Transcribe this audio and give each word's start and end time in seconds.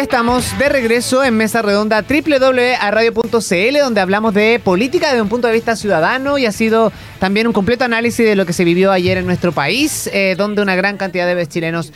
Estamos 0.00 0.58
de 0.58 0.70
regreso 0.70 1.22
en 1.22 1.36
Mesa 1.36 1.60
Redonda 1.60 2.02
www.radio.cl 2.02 3.78
donde 3.82 4.00
hablamos 4.00 4.32
de 4.32 4.58
política 4.58 5.08
desde 5.08 5.20
un 5.20 5.28
punto 5.28 5.46
de 5.46 5.52
vista 5.52 5.76
ciudadano 5.76 6.38
y 6.38 6.46
ha 6.46 6.52
sido 6.52 6.90
también 7.18 7.46
un 7.46 7.52
completo 7.52 7.84
análisis 7.84 8.24
de 8.24 8.34
lo 8.34 8.46
que 8.46 8.54
se 8.54 8.64
vivió 8.64 8.92
ayer 8.92 9.18
en 9.18 9.26
nuestro 9.26 9.52
país, 9.52 10.08
eh, 10.14 10.36
donde 10.38 10.62
una 10.62 10.74
gran 10.74 10.96
cantidad 10.96 11.26
de 11.26 11.46
chilenos 11.46 11.92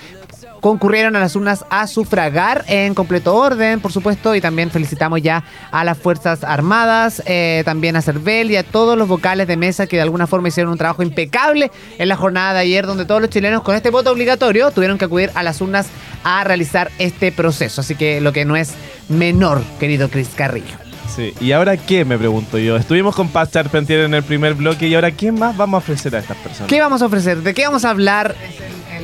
concurrieron 0.64 1.14
a 1.14 1.20
las 1.20 1.36
urnas 1.36 1.66
a 1.68 1.86
sufragar 1.86 2.64
en 2.68 2.94
completo 2.94 3.34
orden, 3.34 3.80
por 3.80 3.92
supuesto, 3.92 4.34
y 4.34 4.40
también 4.40 4.70
felicitamos 4.70 5.20
ya 5.20 5.44
a 5.70 5.84
las 5.84 5.98
Fuerzas 5.98 6.42
Armadas, 6.42 7.22
eh, 7.26 7.60
también 7.66 7.96
a 7.96 8.00
Cervel 8.00 8.50
y 8.50 8.56
a 8.56 8.62
todos 8.62 8.96
los 8.96 9.06
vocales 9.06 9.46
de 9.46 9.58
mesa 9.58 9.86
que 9.86 9.96
de 9.96 10.02
alguna 10.02 10.26
forma 10.26 10.48
hicieron 10.48 10.72
un 10.72 10.78
trabajo 10.78 11.02
impecable 11.02 11.70
en 11.98 12.08
la 12.08 12.16
jornada 12.16 12.54
de 12.54 12.60
ayer, 12.60 12.86
donde 12.86 13.04
todos 13.04 13.20
los 13.20 13.28
chilenos 13.28 13.60
con 13.60 13.76
este 13.76 13.90
voto 13.90 14.10
obligatorio 14.10 14.70
tuvieron 14.70 14.96
que 14.96 15.04
acudir 15.04 15.30
a 15.34 15.42
las 15.42 15.60
urnas 15.60 15.88
a 16.24 16.42
realizar 16.44 16.90
este 16.98 17.30
proceso. 17.30 17.82
Así 17.82 17.94
que 17.94 18.22
lo 18.22 18.32
que 18.32 18.46
no 18.46 18.56
es 18.56 18.72
menor, 19.10 19.62
querido 19.78 20.08
Cris 20.08 20.30
Carrillo. 20.34 20.78
Sí, 21.14 21.34
¿y 21.42 21.52
ahora 21.52 21.76
qué? 21.76 22.06
Me 22.06 22.16
pregunto 22.16 22.56
yo. 22.56 22.76
Estuvimos 22.76 23.14
con 23.14 23.28
Paz 23.28 23.50
Charpentier 23.52 24.00
en 24.00 24.14
el 24.14 24.22
primer 24.22 24.54
bloque 24.54 24.88
y 24.88 24.94
ahora 24.94 25.10
¿qué 25.10 25.30
más 25.30 25.56
vamos 25.56 25.74
a 25.74 25.78
ofrecer 25.84 26.16
a 26.16 26.20
estas 26.20 26.38
personas? 26.38 26.70
¿Qué 26.70 26.80
vamos 26.80 27.02
a 27.02 27.06
ofrecer? 27.06 27.42
¿De 27.42 27.52
qué 27.52 27.66
vamos 27.66 27.84
a 27.84 27.90
hablar? 27.90 28.34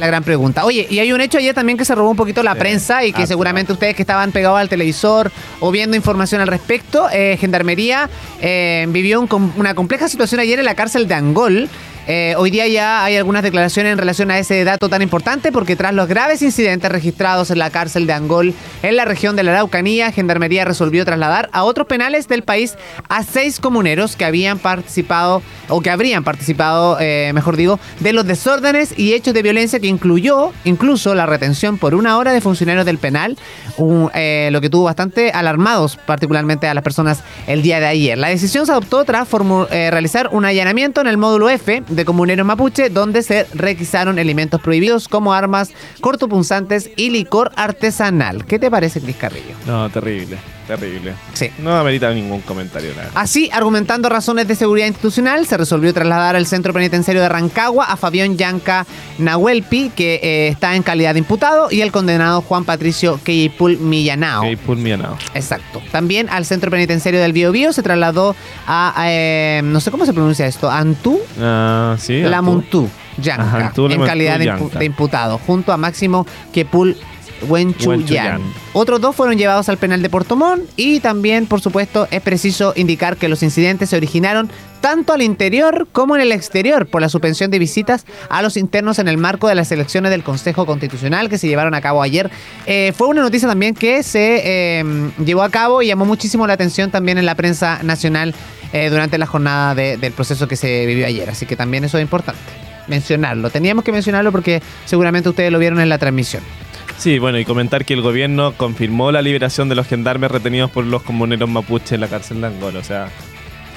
La 0.01 0.07
gran 0.07 0.25
pregunta. 0.25 0.65
Oye, 0.65 0.87
y 0.91 0.99
hay 0.99 1.13
un 1.13 1.21
hecho 1.21 1.39
ayer 1.39 1.55
también 1.55 1.79
que 1.79 1.85
se 1.85 1.95
robó 1.95 2.11
un 2.11 2.17
poquito 2.17 2.43
la 2.43 2.55
prensa 2.55 3.05
y 3.05 3.13
que 3.13 3.27
seguramente 3.27 3.73
ustedes 3.73 3.95
que 3.95 4.03
estaban 4.03 4.33
pegados 4.33 4.59
al 4.59 4.69
televisor 4.69 5.31
o 5.61 5.71
viendo 5.71 5.97
información 5.97 6.41
al 6.41 6.49
respecto, 6.49 7.09
eh, 7.13 7.37
Gendarmería 7.39 8.09
eh, 8.41 8.87
vivió 8.89 9.27
una 9.57 9.75
compleja 9.75 10.09
situación 10.09 10.41
ayer 10.41 10.59
en 10.59 10.65
la 10.65 10.75
cárcel 10.75 11.07
de 11.07 11.15
Angol. 11.15 11.69
Eh, 12.07 12.35
hoy 12.39 12.51
día 12.51 12.67
ya 12.67 13.05
hay 13.05 13.17
algunas 13.17 13.43
declaraciones 13.43 13.93
en 13.93 13.99
relación 13.99 14.31
a 14.31 14.39
ese 14.39 14.65
dato 14.65 14.89
tan 14.89 15.03
importante 15.03 15.53
porque 15.53 15.77
tras 15.77 15.95
los 15.95 16.09
graves 16.09 16.43
incidentes 16.43 16.91
registrados 16.91 17.51
en 17.51 17.59
la 17.59 17.71
cárcel 17.71 18.07
de 18.07 18.13
Angol 18.13 18.55
en 18.83 18.97
la 18.97 19.05
región 19.05 19.37
de 19.37 19.43
la 19.43 19.53
Araucanía, 19.53 20.11
Gendarmería 20.11 20.65
resolvió 20.65 21.05
trasladar 21.05 21.51
a 21.53 21.63
otros 21.65 21.87
penales 21.87 22.27
del 22.27 22.43
país 22.43 22.77
a 23.09 23.23
seis 23.23 23.61
comuneros 23.61 24.17
que 24.17 24.25
habían 24.25 24.59
participado 24.59 25.43
o 25.69 25.81
que 25.83 25.91
habrían 25.91 26.25
participado, 26.25 26.97
eh, 27.01 27.33
mejor 27.35 27.57
digo, 27.57 27.79
de 28.01 28.13
los 28.13 28.27
desórdenes 28.27 28.99
y 28.99 29.13
hechos 29.13 29.35
de 29.35 29.43
violencia 29.43 29.79
que 29.79 29.87
incluyó 29.87 30.53
incluso 30.65 31.15
la 31.15 31.27
retención 31.27 31.79
por 31.79 31.95
una 31.95 32.17
hora 32.17 32.33
de 32.33 32.41
funcionarios 32.41 32.87
del 32.87 32.99
penal, 32.99 33.39
eh, 34.15 34.49
lo 34.53 34.61
que 34.61 34.71
tuvo 34.71 34.85
bastante 34.85 35.31
alarmados 35.31 35.97
particularmente 35.97 36.67
a 36.67 36.75
las 36.75 36.83
personas 36.83 37.23
el 37.47 37.63
día 37.63 37.79
de 37.79 37.87
ayer. 37.87 38.19
La 38.19 38.29
decisión 38.29 38.67
se 38.67 38.73
adoptó 38.73 39.05
tras 39.05 39.29
realizar 39.71 40.29
un 40.33 40.45
allanamiento 40.45 41.01
en 41.01 41.07
el 41.07 41.17
módulo 41.17 41.49
F 41.49 41.83
de 41.91 42.05
comuneros 42.05 42.47
mapuche, 42.47 42.89
donde 42.89 43.23
se 43.23 43.45
requisaron 43.55 44.19
elementos 44.19 44.61
prohibidos 44.61 45.09
como 45.09 45.33
armas 45.33 45.73
cortopunzantes 46.01 46.91
y 46.97 47.11
licor 47.11 47.53
artesanal. 47.57 48.45
¿Qué 48.47 48.59
te 48.59 48.71
parece, 48.71 49.01
Cris 49.01 49.17
Carrillo? 49.17 49.55
No, 49.67 49.91
terrible. 49.91 50.39
Terrible. 50.71 51.15
Sí. 51.33 51.51
No 51.59 51.77
amerita 51.77 52.13
ningún 52.13 52.43
comentario. 52.43 52.93
Nada. 52.95 53.11
Así, 53.17 53.51
argumentando 53.53 54.09
razones 54.09 54.47
de 54.47 54.55
seguridad 54.55 54.87
institucional, 54.87 55.45
se 55.45 55.57
resolvió 55.57 55.93
trasladar 55.93 56.37
al 56.37 56.47
centro 56.47 56.73
penitenciario 56.73 57.21
de 57.21 57.29
Rancagua 57.29 57.87
a 57.87 57.97
Fabián 57.97 58.37
Yanca 58.37 58.87
Nahuelpi, 59.19 59.91
que 59.91 60.21
eh, 60.23 60.49
está 60.49 60.77
en 60.77 60.85
calidad 60.85 61.15
de 61.15 61.19
imputado, 61.19 61.73
y 61.73 61.81
el 61.81 61.91
condenado 61.91 62.41
Juan 62.43 62.65
Patricio 62.65 63.19
Keipul 63.25 63.79
Millanao. 63.79 64.43
Keipul 64.43 64.77
Millanao. 64.77 65.19
Exacto. 65.35 65.83
También 65.91 66.29
al 66.29 66.47
centro 66.47 66.71
penitenciario 66.71 67.21
del 67.21 67.33
Biobío 67.33 67.73
se 67.73 67.83
trasladó 67.83 68.37
a, 68.69 68.95
eh, 69.09 69.63
no 69.65 69.81
sé 69.81 69.91
cómo 69.91 70.07
se 70.07 70.13
pronuncia 70.13 70.47
esto, 70.47 70.71
Antú. 70.71 71.19
Ah, 71.41 71.97
sí. 71.99 72.21
La 72.23 72.43
Montú. 72.43 72.89
Yanca, 73.21 73.73
en 73.77 74.03
calidad 74.03 74.39
de, 74.39 74.85
imputado, 74.85 75.37
junto 75.39 75.73
a 75.73 75.77
Máximo 75.77 76.27
Keipul 77.41 77.51
Wenchuyan. 77.51 78.41
Otros 78.73 79.01
dos 79.01 79.17
fueron 79.17 79.37
llevados 79.37 79.69
al 79.69 79.79
penal 79.79 80.03
de 80.03 80.09
Portomón 80.09 80.63
y 80.77 81.01
también, 81.01 81.47
por 81.47 81.61
supuesto, 81.61 82.07
es 82.11 82.21
preciso 82.23 82.73
indicar 82.77 83.17
que 83.17 83.29
los 83.29 83.43
incidentes 83.43 83.91
se 83.91 83.97
originaron 83.97 84.51
tanto 84.81 85.13
al 85.13 85.23
interior 85.23 85.89
como 85.93 86.17
en 86.17 86.23
el 86.23 86.33
exterior 86.33 86.87
por 86.87 87.01
la 87.01 87.09
suspensión 87.09 87.51
de 87.51 87.59
visitas 87.59 88.07
a 88.29 88.43
los 88.43 88.57
internos 88.57 88.99
en 88.99 89.09
el 89.09 89.19
marco 89.19 89.49
de 89.49 89.55
las 89.55 89.71
elecciones 89.73 90.11
del 90.11 90.23
Consejo 90.23 90.67
Constitucional 90.67 91.29
que 91.29 91.39
se 91.39 91.49
llevaron 91.49 91.75
a 91.75 91.81
cabo 91.81 92.03
ayer. 92.03 92.31
Eh, 92.67 92.93
fue 92.97 93.09
una 93.09 93.23
noticia 93.23 93.49
también 93.49 93.75
que 93.75 94.03
se 94.03 94.41
eh, 94.45 94.85
llevó 95.25 95.43
a 95.43 95.51
cabo 95.51 95.83
y 95.83 95.89
llamó 95.89 96.05
muchísimo 96.05 96.47
la 96.47 96.55
atención 96.55 96.91
también 96.91 97.19
en 97.19 97.27
la 97.27 97.35
prensa 97.35 97.83
nacional 97.83 98.35
eh, 98.73 98.89
durante 98.89 99.19
la 99.19 99.27
jornada 99.27 99.75
del 99.75 100.13
proceso 100.13 100.49
que 100.49 100.57
se 100.57 100.87
vivió 100.87 101.07
ayer. 101.07 101.29
Así 101.29 101.45
que 101.47 101.57
también 101.57 101.85
eso 101.85 101.99
es 101.99 102.03
importante 102.03 102.41
mencionarlo. 102.87 103.51
Teníamos 103.51 103.85
que 103.85 103.93
mencionarlo 103.93 104.33
porque 104.33 104.63
seguramente 104.85 105.29
ustedes 105.29 105.51
lo 105.53 105.59
vieron 105.59 105.81
en 105.81 105.89
la 105.89 105.99
transmisión. 105.99 106.43
Sí, 107.01 107.19
bueno, 107.19 107.39
y 107.39 107.47
comentar 107.47 107.87
que 107.87 107.95
el 107.95 108.03
gobierno 108.03 108.53
confirmó 108.59 109.11
la 109.11 109.23
liberación 109.23 109.71
de 109.71 109.75
los 109.75 109.87
gendarmes 109.87 110.31
retenidos 110.31 110.71
por 110.71 110.85
los 110.85 111.03
comuneros 111.03 111.49
mapuches 111.49 111.93
en 111.93 112.01
la 112.03 112.09
cárcel 112.09 112.43
de 112.43 112.49
Angola, 112.49 112.79
o 112.79 112.85
sea, 112.85 113.09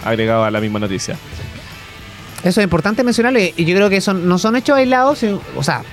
agregado 0.04 0.44
a 0.44 0.52
la 0.52 0.60
misma 0.60 0.80
noticia. 0.80 1.16
Eso 2.44 2.60
es 2.60 2.66
importante 2.66 3.02
mencionarlo 3.02 3.40
y 3.40 3.54
yo 3.64 3.76
creo 3.78 3.90
que 3.90 4.02
son, 4.02 4.28
no 4.28 4.38
son 4.40 4.58
hechos 4.58 4.76
aislados, 4.76 5.24
o 5.56 5.64
sea, 5.64 5.84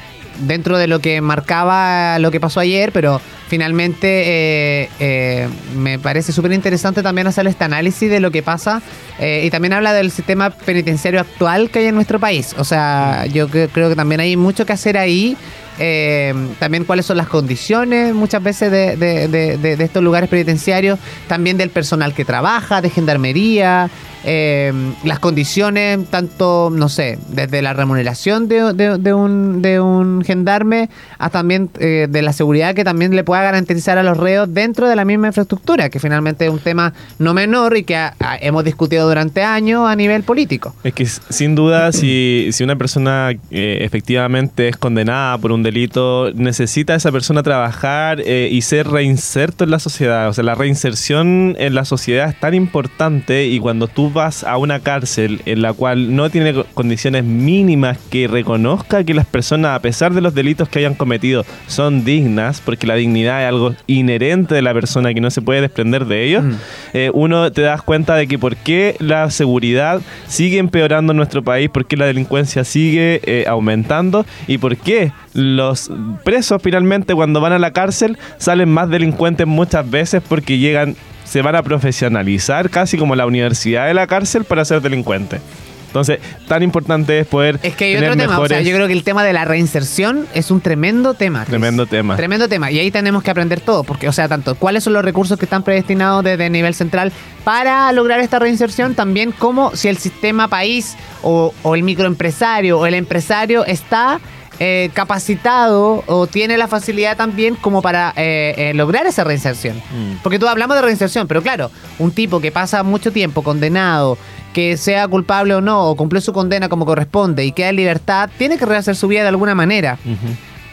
dentro 0.40 0.76
de 0.76 0.88
lo 0.88 0.98
que 0.98 1.20
marcaba 1.20 2.18
lo 2.18 2.32
que 2.32 2.40
pasó 2.40 2.58
ayer, 2.58 2.90
pero 2.90 3.20
finalmente 3.48 4.22
eh, 4.26 4.88
eh, 4.98 5.48
me 5.76 6.00
parece 6.00 6.32
súper 6.32 6.52
interesante 6.52 7.00
también 7.00 7.28
hacer 7.28 7.46
este 7.46 7.62
análisis 7.62 8.10
de 8.10 8.20
lo 8.20 8.30
que 8.30 8.42
pasa 8.42 8.82
eh, 9.18 9.42
y 9.44 9.50
también 9.50 9.72
habla 9.72 9.92
del 9.92 10.10
sistema 10.10 10.50
penitenciario 10.50 11.20
actual 11.20 11.70
que 11.70 11.80
hay 11.80 11.86
en 11.86 11.94
nuestro 11.94 12.18
país. 12.18 12.54
O 12.58 12.64
sea, 12.64 13.26
yo 13.26 13.48
creo 13.48 13.88
que 13.88 13.96
también 13.96 14.20
hay 14.20 14.36
mucho 14.36 14.66
que 14.66 14.72
hacer 14.72 14.98
ahí 14.98 15.36
eh, 15.82 16.34
también 16.58 16.84
cuáles 16.84 17.06
son 17.06 17.16
las 17.16 17.26
condiciones 17.26 18.14
muchas 18.14 18.42
veces 18.42 18.70
de, 18.70 18.96
de, 18.96 19.82
estos 19.82 20.02
lugares 20.02 20.28
penitenciarios, 20.28 20.98
también 21.26 21.56
del 21.56 21.70
personal 21.70 22.12
que 22.12 22.26
trabaja, 22.26 22.82
de 22.82 22.90
gendarmería, 22.90 23.88
eh, 24.24 24.72
las 25.04 25.18
condiciones, 25.18 26.06
tanto, 26.10 26.70
no 26.72 26.88
sé, 26.88 27.18
desde 27.28 27.62
la 27.62 27.72
remuneración 27.72 28.48
de, 28.48 28.72
de 28.74 29.14
un, 29.14 29.62
de 29.62 29.80
un 29.80 30.22
gendarme 30.24 30.90
hasta 31.18 31.40
también 31.40 31.70
eh, 31.78 32.06
de 32.10 32.22
la 32.22 32.34
seguridad 32.34 32.74
que 32.74 32.84
también 32.84 33.16
le 33.16 33.24
pueda 33.24 33.42
garantizar 33.42 33.96
a 33.96 34.02
los 34.02 34.18
reos 34.18 34.52
dentro 34.52 34.88
de 34.88 34.96
la 34.96 35.06
misma 35.06 35.28
infraestructura, 35.28 35.88
que 35.88 35.98
finalmente 35.98 36.44
es 36.44 36.50
un 36.50 36.58
tema 36.58 36.92
no 37.18 37.32
menor 37.32 37.76
y 37.78 37.84
que 37.84 38.10
hemos 38.40 38.62
discutido 38.62 39.08
durante 39.08 39.42
años 39.42 39.88
a 39.88 39.96
nivel 39.96 40.22
político. 40.22 40.74
Es 40.84 40.92
que 40.92 41.06
sin 41.06 41.54
duda, 41.54 41.92
si, 41.92 42.48
si 42.52 42.62
una 42.62 42.76
persona 42.76 43.32
efectivamente 43.50 44.68
es 44.68 44.76
condenada 44.76 45.38
por 45.38 45.52
un 45.52 45.62
delito, 45.62 46.30
necesita 46.34 46.94
esa 46.94 47.10
persona 47.10 47.42
trabajar 47.42 48.20
eh, 48.24 48.48
y 48.50 48.62
ser 48.62 48.88
reinserto 48.88 49.64
en 49.64 49.70
la 49.70 49.78
sociedad. 49.78 50.28
O 50.28 50.32
sea, 50.32 50.44
la 50.44 50.54
reinserción 50.54 51.56
en 51.58 51.74
la 51.74 51.84
sociedad 51.84 52.28
es 52.28 52.38
tan 52.38 52.54
importante 52.54 53.46
y 53.46 53.58
cuando 53.60 53.88
tú 53.88 54.09
vas 54.12 54.44
a 54.44 54.56
una 54.56 54.80
cárcel 54.80 55.42
en 55.46 55.62
la 55.62 55.72
cual 55.72 56.14
no 56.14 56.30
tiene 56.30 56.64
condiciones 56.74 57.24
mínimas 57.24 57.98
que 58.10 58.28
reconozca 58.28 59.04
que 59.04 59.14
las 59.14 59.26
personas, 59.26 59.76
a 59.76 59.82
pesar 59.82 60.12
de 60.14 60.20
los 60.20 60.34
delitos 60.34 60.68
que 60.68 60.80
hayan 60.80 60.94
cometido, 60.94 61.44
son 61.66 62.04
dignas, 62.04 62.60
porque 62.60 62.86
la 62.86 62.94
dignidad 62.94 63.42
es 63.42 63.48
algo 63.48 63.74
inherente 63.86 64.54
de 64.54 64.62
la 64.62 64.74
persona 64.74 65.14
que 65.14 65.20
no 65.20 65.30
se 65.30 65.42
puede 65.42 65.60
desprender 65.60 66.06
de 66.06 66.24
ellos, 66.24 66.44
mm. 66.44 66.54
eh, 66.94 67.10
uno 67.14 67.50
te 67.52 67.62
das 67.62 67.82
cuenta 67.82 68.14
de 68.16 68.26
que 68.26 68.38
por 68.38 68.56
qué 68.56 68.96
la 68.98 69.30
seguridad 69.30 70.00
sigue 70.26 70.58
empeorando 70.58 71.12
en 71.12 71.16
nuestro 71.16 71.42
país, 71.42 71.70
por 71.70 71.86
qué 71.86 71.96
la 71.96 72.06
delincuencia 72.06 72.64
sigue 72.64 73.20
eh, 73.24 73.44
aumentando 73.46 74.26
y 74.46 74.58
por 74.58 74.76
qué 74.76 75.12
los 75.34 75.90
presos 76.24 76.60
finalmente 76.62 77.14
cuando 77.14 77.40
van 77.40 77.52
a 77.52 77.58
la 77.58 77.72
cárcel 77.72 78.18
salen 78.38 78.68
más 78.68 78.88
delincuentes 78.88 79.46
muchas 79.46 79.88
veces 79.88 80.22
porque 80.26 80.58
llegan, 80.58 80.96
se 81.30 81.42
van 81.42 81.54
a 81.54 81.62
profesionalizar 81.62 82.70
casi 82.70 82.98
como 82.98 83.14
la 83.14 83.24
universidad 83.24 83.86
de 83.86 83.94
la 83.94 84.08
cárcel 84.08 84.42
para 84.42 84.64
ser 84.64 84.80
delincuentes. 84.80 85.40
Entonces, 85.86 86.18
tan 86.48 86.64
importante 86.64 87.20
es 87.20 87.26
poder. 87.26 87.60
Es 87.62 87.76
que 87.76 87.84
hay 87.84 87.96
otro 87.96 88.16
tema. 88.16 88.38
O 88.40 88.48
sea, 88.48 88.60
yo 88.62 88.74
creo 88.74 88.88
que 88.88 88.92
el 88.92 89.04
tema 89.04 89.22
de 89.22 89.32
la 89.32 89.44
reinserción 89.44 90.26
es 90.34 90.50
un 90.50 90.60
tremendo 90.60 91.14
tema. 91.14 91.44
Tremendo 91.44 91.86
tema. 91.86 92.16
Tremendo 92.16 92.48
tema. 92.48 92.70
Y 92.72 92.80
ahí 92.80 92.90
tenemos 92.90 93.22
que 93.22 93.30
aprender 93.30 93.60
todo. 93.60 93.84
Porque, 93.84 94.08
o 94.08 94.12
sea, 94.12 94.28
tanto 94.28 94.56
cuáles 94.56 94.82
son 94.82 94.92
los 94.92 95.04
recursos 95.04 95.38
que 95.38 95.44
están 95.46 95.62
predestinados 95.62 96.24
desde 96.24 96.46
el 96.46 96.52
nivel 96.52 96.74
central 96.74 97.12
para 97.44 97.92
lograr 97.92 98.18
esta 98.18 98.40
reinserción, 98.40 98.96
también 98.96 99.30
como 99.30 99.74
si 99.76 99.86
el 99.86 99.98
sistema 99.98 100.48
país 100.48 100.96
o, 101.22 101.54
o 101.62 101.74
el 101.76 101.84
microempresario 101.84 102.78
o 102.78 102.86
el 102.86 102.94
empresario 102.94 103.64
está 103.64 104.20
eh, 104.62 104.90
capacitado 104.92 106.04
o 106.06 106.26
tiene 106.26 106.58
la 106.58 106.68
facilidad 106.68 107.16
también 107.16 107.54
como 107.54 107.80
para 107.80 108.12
eh, 108.14 108.54
eh, 108.58 108.74
lograr 108.74 109.06
esa 109.06 109.24
reinserción. 109.24 109.78
Mm. 109.78 110.16
Porque 110.22 110.38
tú 110.38 110.46
hablamos 110.46 110.76
de 110.76 110.82
reinserción, 110.82 111.26
pero 111.26 111.40
claro, 111.40 111.70
un 111.98 112.10
tipo 112.10 112.40
que 112.40 112.52
pasa 112.52 112.82
mucho 112.82 113.10
tiempo 113.10 113.42
condenado, 113.42 114.18
que 114.52 114.76
sea 114.76 115.08
culpable 115.08 115.54
o 115.54 115.62
no, 115.62 115.86
o 115.86 115.96
cumple 115.96 116.20
su 116.20 116.34
condena 116.34 116.68
como 116.68 116.84
corresponde 116.84 117.46
y 117.46 117.52
queda 117.52 117.70
en 117.70 117.76
libertad, 117.76 118.28
tiene 118.36 118.58
que 118.58 118.66
rehacer 118.66 118.96
su 118.96 119.08
vida 119.08 119.22
de 119.22 119.28
alguna 119.28 119.54
manera. 119.54 119.98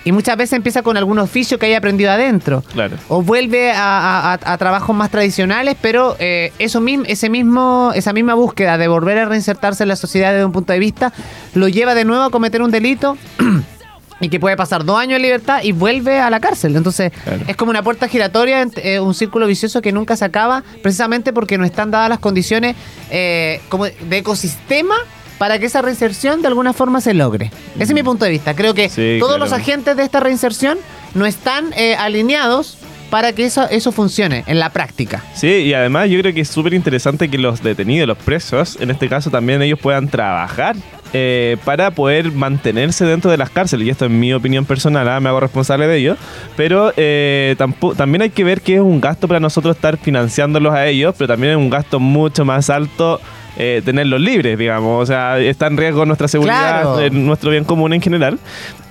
Y 0.04 0.12
muchas 0.12 0.36
veces 0.36 0.58
empieza 0.58 0.82
con 0.82 0.98
algún 0.98 1.20
oficio 1.20 1.58
que 1.58 1.68
haya 1.68 1.78
aprendido 1.78 2.12
adentro. 2.12 2.64
Claro. 2.74 2.98
O 3.08 3.22
vuelve 3.22 3.72
a, 3.74 4.38
trabajos 4.60 4.94
más 4.98 5.12
tradicionales, 5.12 5.78
pero 5.80 6.18
eso 6.20 6.82
mismo, 6.82 7.06
ese 7.08 7.30
mismo, 7.30 7.94
esa 7.96 8.12
misma 8.12 8.34
búsqueda 8.34 8.78
de 8.78 8.90
volver 8.90 9.18
a 9.18 9.26
reinsertarse 9.26 9.84
en 9.84 9.90
la 9.90 9.96
sociedad 9.96 10.34
desde 10.34 10.44
un 10.44 10.52
punto 10.52 10.74
de 10.74 10.80
vista 10.80 11.14
lo 11.54 11.70
lleva 11.70 11.96
de 11.96 12.04
nuevo 12.04 12.24
a 12.24 12.30
cometer 12.32 12.62
un 12.62 12.72
delito 12.72 13.18
y 14.20 14.30
que 14.30 14.40
puede 14.40 14.56
pasar 14.58 14.84
dos 14.86 14.98
años 15.00 15.18
en 15.18 15.22
libertad 15.22 15.62
y 15.64 15.72
vuelve 15.72 16.20
a 16.20 16.30
la 16.30 16.40
cárcel. 16.40 16.76
Entonces, 16.76 17.12
Claro. 17.24 17.44
es 17.48 17.56
como 17.56 17.70
una 17.72 17.84
puerta 17.84 18.08
giratoria, 18.08 18.66
eh, 18.78 19.00
un 19.00 19.14
círculo 19.14 19.46
vicioso 19.48 19.82
que 19.82 19.92
nunca 19.92 20.16
se 20.16 20.26
acaba, 20.26 20.64
precisamente 20.82 21.34
porque 21.34 21.58
no 21.58 21.66
están 21.66 21.92
dadas 21.92 22.10
las 22.10 22.20
condiciones 22.20 22.76
eh, 23.12 23.62
como 23.70 23.86
de 23.86 24.18
ecosistema 24.18 24.96
para 25.38 25.60
que 25.60 25.68
esa 25.68 25.82
reinserción 25.84 26.42
de 26.42 26.48
alguna 26.48 26.74
forma 26.74 27.00
se 27.00 27.14
logre. 27.14 27.52
Ese 27.76 27.84
es 27.84 27.94
mi 27.94 28.02
punto 28.02 28.26
de 28.26 28.32
vista. 28.32 28.56
Creo 28.56 28.74
que 28.74 28.90
Sí, 28.90 29.18
todos 29.20 29.36
claro. 29.38 29.46
los 29.46 29.54
agentes 29.54 29.96
de 29.96 30.04
esta 30.04 30.20
reinserción 30.20 30.80
no 31.14 31.26
están 31.28 31.72
eh, 31.78 31.96
alineados 31.96 32.80
para 33.12 33.32
que 33.34 33.46
eso, 33.46 33.70
eso 33.70 33.92
funcione 33.92 34.44
en 34.48 34.60
la 34.60 34.72
práctica. 34.72 35.24
Sí, 35.34 35.48
y 35.48 35.74
además 35.74 36.10
yo 36.10 36.20
creo 36.20 36.34
que 36.34 36.42
es 36.42 36.50
súper 36.50 36.74
interesante 36.74 37.30
que 37.30 37.38
los 37.38 37.62
detenidos, 37.64 38.08
los 38.08 38.18
presos, 38.18 38.78
en 38.82 38.90
este 38.92 39.08
caso 39.08 39.30
también 39.30 39.62
ellos 39.62 39.80
puedan 39.80 40.10
trabajar 40.10 40.76
eh, 41.14 41.58
para 41.66 41.92
poder 41.92 42.32
mantenerse 42.32 43.06
dentro 43.06 43.32
de 43.32 43.38
las 43.38 43.50
cárceles. 43.50 43.88
Y 43.88 43.90
esto 43.90 44.06
es 44.06 44.12
mi 44.12 44.34
opinión 44.34 44.66
personal, 44.66 45.08
¿ah? 45.10 45.20
me 45.20 45.30
hago 45.30 45.40
responsable 45.40 45.88
de 45.88 45.98
ello. 45.98 46.18
Pero 46.56 46.92
eh, 46.98 47.56
también 47.98 48.22
hay 48.24 48.30
que 48.30 48.44
ver 48.44 48.62
que 48.62 48.76
es 48.76 48.82
un 48.82 49.00
gasto 49.02 49.28
para 49.28 49.40
nosotros 49.40 49.76
estar 49.76 49.98
financiándolos 49.98 50.74
a 50.74 50.88
ellos, 50.88 51.16
pero 51.18 51.28
también 51.28 51.52
es 51.54 51.58
un 51.58 51.70
gasto 51.70 52.00
mucho 52.00 52.46
más 52.46 52.70
alto. 52.70 53.20
eh, 53.60 53.82
tenerlos 53.84 54.22
libres, 54.22 54.56
digamos, 54.56 55.02
o 55.02 55.06
sea, 55.08 55.40
está 55.40 55.66
en 55.66 55.78
riesgo 55.78 56.06
nuestra 56.06 56.28
seguridad, 56.28 56.82
Claro. 56.84 57.00
eh, 57.00 57.10
nuestro 57.10 57.50
bien 57.50 57.64
común 57.64 57.92
en 57.92 58.02
general. 58.04 58.38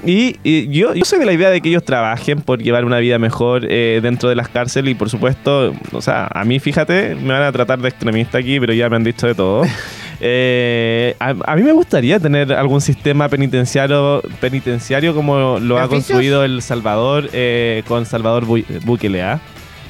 Y, 0.05 0.39
y 0.43 0.67
yo, 0.77 0.93
yo 0.93 1.05
soy 1.05 1.21
de 1.21 1.25
la 1.25 1.33
idea 1.35 1.51
de 1.51 1.61
que 1.61 1.69
ellos 1.69 1.85
trabajen 1.85 2.41
por 2.41 2.61
llevar 2.61 2.85
una 2.85 2.99
vida 2.99 3.17
mejor 3.21 3.65
eh, 3.71 4.01
dentro 4.03 4.29
de 4.29 4.35
las 4.35 4.49
cárceles 4.49 4.91
y 4.91 4.95
por 4.97 5.09
supuesto, 5.09 5.73
o 5.93 6.03
sea, 6.03 6.29
a 6.35 6.45
mí 6.45 6.59
fíjate, 6.59 7.15
me 7.15 7.33
van 7.33 7.45
a 7.45 7.53
tratar 7.53 7.79
de 7.79 7.89
extremista 7.91 8.39
aquí, 8.39 8.59
pero 8.59 8.73
ya 8.73 8.89
me 8.89 8.97
han 8.97 9.05
dicho 9.05 9.29
de 9.29 9.37
todo. 9.37 9.63
Eh, 10.21 11.15
a, 11.19 11.35
a 11.45 11.57
mí 11.57 11.63
me 11.63 11.73
gustaría 11.73 12.19
tener 12.19 12.53
algún 12.53 12.81
sistema 12.81 13.29
penitenciario, 13.29 14.23
penitenciario 14.41 15.15
como 15.15 15.59
lo 15.59 15.79
ha 15.79 15.89
construido 15.89 16.43
El 16.45 16.63
Salvador 16.63 17.29
eh, 17.33 17.83
con 17.87 18.07
Salvador 18.07 18.47
Bu- 18.47 18.65
Bukele. 18.85 19.23
¿ah? 19.23 19.41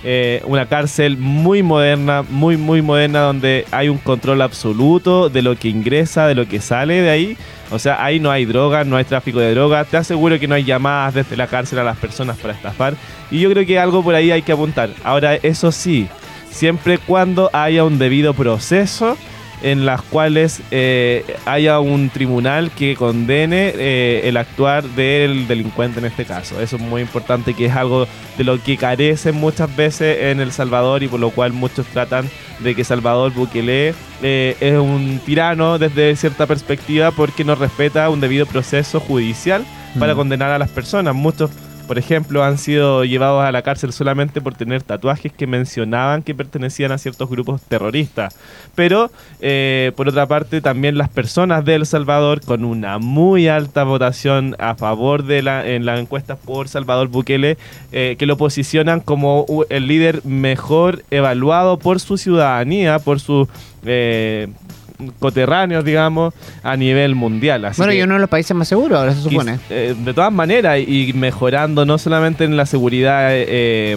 Eh, 0.04 0.42
una 0.44 0.66
cárcel 0.66 1.16
muy 1.16 1.62
moderna, 1.62 2.22
muy, 2.28 2.56
muy 2.56 2.82
moderna, 2.82 3.20
donde 3.20 3.66
hay 3.70 3.88
un 3.88 3.98
control 3.98 4.42
absoluto 4.42 5.28
de 5.28 5.42
lo 5.42 5.56
que 5.56 5.68
ingresa, 5.68 6.26
de 6.28 6.34
lo 6.34 6.46
que 6.46 6.60
sale 6.60 7.02
de 7.02 7.10
ahí. 7.10 7.36
O 7.72 7.78
sea, 7.80 8.04
ahí 8.04 8.20
no 8.20 8.30
hay 8.30 8.44
droga, 8.44 8.84
no 8.84 8.96
hay 8.96 9.04
tráfico 9.04 9.40
de 9.40 9.52
droga. 9.52 9.84
Te 9.84 9.96
aseguro 9.96 10.38
que 10.38 10.46
no 10.46 10.54
hay 10.54 10.62
llamadas 10.64 11.14
desde 11.14 11.36
la 11.36 11.48
cárcel 11.48 11.80
a 11.80 11.84
las 11.84 11.96
personas 11.96 12.36
para 12.36 12.54
estafar. 12.54 12.94
Y 13.30 13.40
yo 13.40 13.50
creo 13.50 13.66
que 13.66 13.78
algo 13.78 14.02
por 14.04 14.14
ahí 14.14 14.30
hay 14.30 14.42
que 14.42 14.52
apuntar. 14.52 14.90
Ahora, 15.02 15.34
eso 15.36 15.72
sí, 15.72 16.06
siempre 16.50 16.94
y 16.94 16.98
cuando 16.98 17.50
haya 17.52 17.82
un 17.82 17.98
debido 17.98 18.34
proceso 18.34 19.16
en 19.66 19.84
las 19.84 20.00
cuales 20.00 20.62
eh, 20.70 21.24
haya 21.44 21.80
un 21.80 22.08
tribunal 22.08 22.70
que 22.70 22.94
condene 22.94 23.72
eh, 23.74 24.20
el 24.24 24.36
actuar 24.36 24.84
del 24.84 25.48
delincuente 25.48 25.98
en 25.98 26.04
este 26.04 26.24
caso. 26.24 26.60
Eso 26.60 26.76
es 26.76 26.82
muy 26.82 27.02
importante, 27.02 27.52
que 27.52 27.66
es 27.66 27.74
algo 27.74 28.06
de 28.38 28.44
lo 28.44 28.62
que 28.62 28.76
carecen 28.76 29.34
muchas 29.34 29.74
veces 29.74 30.18
en 30.22 30.38
El 30.38 30.52
Salvador 30.52 31.02
y 31.02 31.08
por 31.08 31.18
lo 31.18 31.30
cual 31.30 31.52
muchos 31.52 31.84
tratan 31.86 32.30
de 32.60 32.76
que 32.76 32.84
Salvador 32.84 33.32
Bukele 33.32 33.92
eh, 34.22 34.56
es 34.60 34.78
un 34.78 35.20
tirano 35.26 35.78
desde 35.78 36.14
cierta 36.14 36.46
perspectiva 36.46 37.10
porque 37.10 37.42
no 37.42 37.56
respeta 37.56 38.08
un 38.08 38.20
debido 38.20 38.46
proceso 38.46 39.00
judicial 39.00 39.64
para 39.98 40.14
Mm. 40.14 40.16
condenar 40.16 40.50
a 40.50 40.58
las 40.58 40.70
personas. 40.70 41.14
Muchos 41.14 41.50
por 41.86 41.98
ejemplo, 41.98 42.44
han 42.44 42.58
sido 42.58 43.04
llevados 43.04 43.44
a 43.44 43.52
la 43.52 43.62
cárcel 43.62 43.92
solamente 43.92 44.40
por 44.40 44.54
tener 44.54 44.82
tatuajes 44.82 45.32
que 45.32 45.46
mencionaban 45.46 46.22
que 46.22 46.34
pertenecían 46.34 46.92
a 46.92 46.98
ciertos 46.98 47.28
grupos 47.28 47.62
terroristas. 47.62 48.36
Pero, 48.74 49.10
eh, 49.40 49.92
por 49.96 50.08
otra 50.08 50.26
parte, 50.26 50.60
también 50.60 50.98
las 50.98 51.08
personas 51.08 51.64
de 51.64 51.76
El 51.76 51.86
Salvador, 51.86 52.40
con 52.40 52.64
una 52.64 52.98
muy 52.98 53.48
alta 53.48 53.84
votación 53.84 54.56
a 54.58 54.74
favor 54.74 55.24
de 55.24 55.42
la, 55.42 55.66
en 55.66 55.86
las 55.86 56.00
encuestas 56.00 56.38
por 56.38 56.68
Salvador 56.68 57.08
Bukele, 57.08 57.56
eh, 57.92 58.16
que 58.18 58.26
lo 58.26 58.36
posicionan 58.36 59.00
como 59.00 59.46
el 59.70 59.86
líder 59.86 60.24
mejor 60.24 61.04
evaluado 61.10 61.78
por 61.78 62.00
su 62.00 62.18
ciudadanía, 62.18 62.98
por 62.98 63.20
sus 63.20 63.48
eh, 63.84 64.48
coterráneos, 65.18 65.84
digamos, 65.84 66.34
a 66.62 66.76
nivel 66.76 67.14
mundial. 67.14 67.64
Así 67.64 67.80
bueno, 67.80 67.92
que- 67.92 67.98
y 67.98 68.02
uno 68.02 68.14
de 68.14 68.20
los 68.20 68.30
países 68.30 68.56
más 68.56 68.68
seguros, 68.68 68.98
ahora 68.98 69.12
se 69.14 69.20
supone. 69.22 69.58
eh, 69.70 69.94
de 69.96 70.14
todas 70.14 70.32
maneras, 70.32 70.78
y 70.80 71.12
mejorando 71.14 71.84
no 71.84 71.98
solamente 71.98 72.44
en 72.44 72.56
la 72.56 72.66
seguridad, 72.66 73.28
eh, 73.32 73.96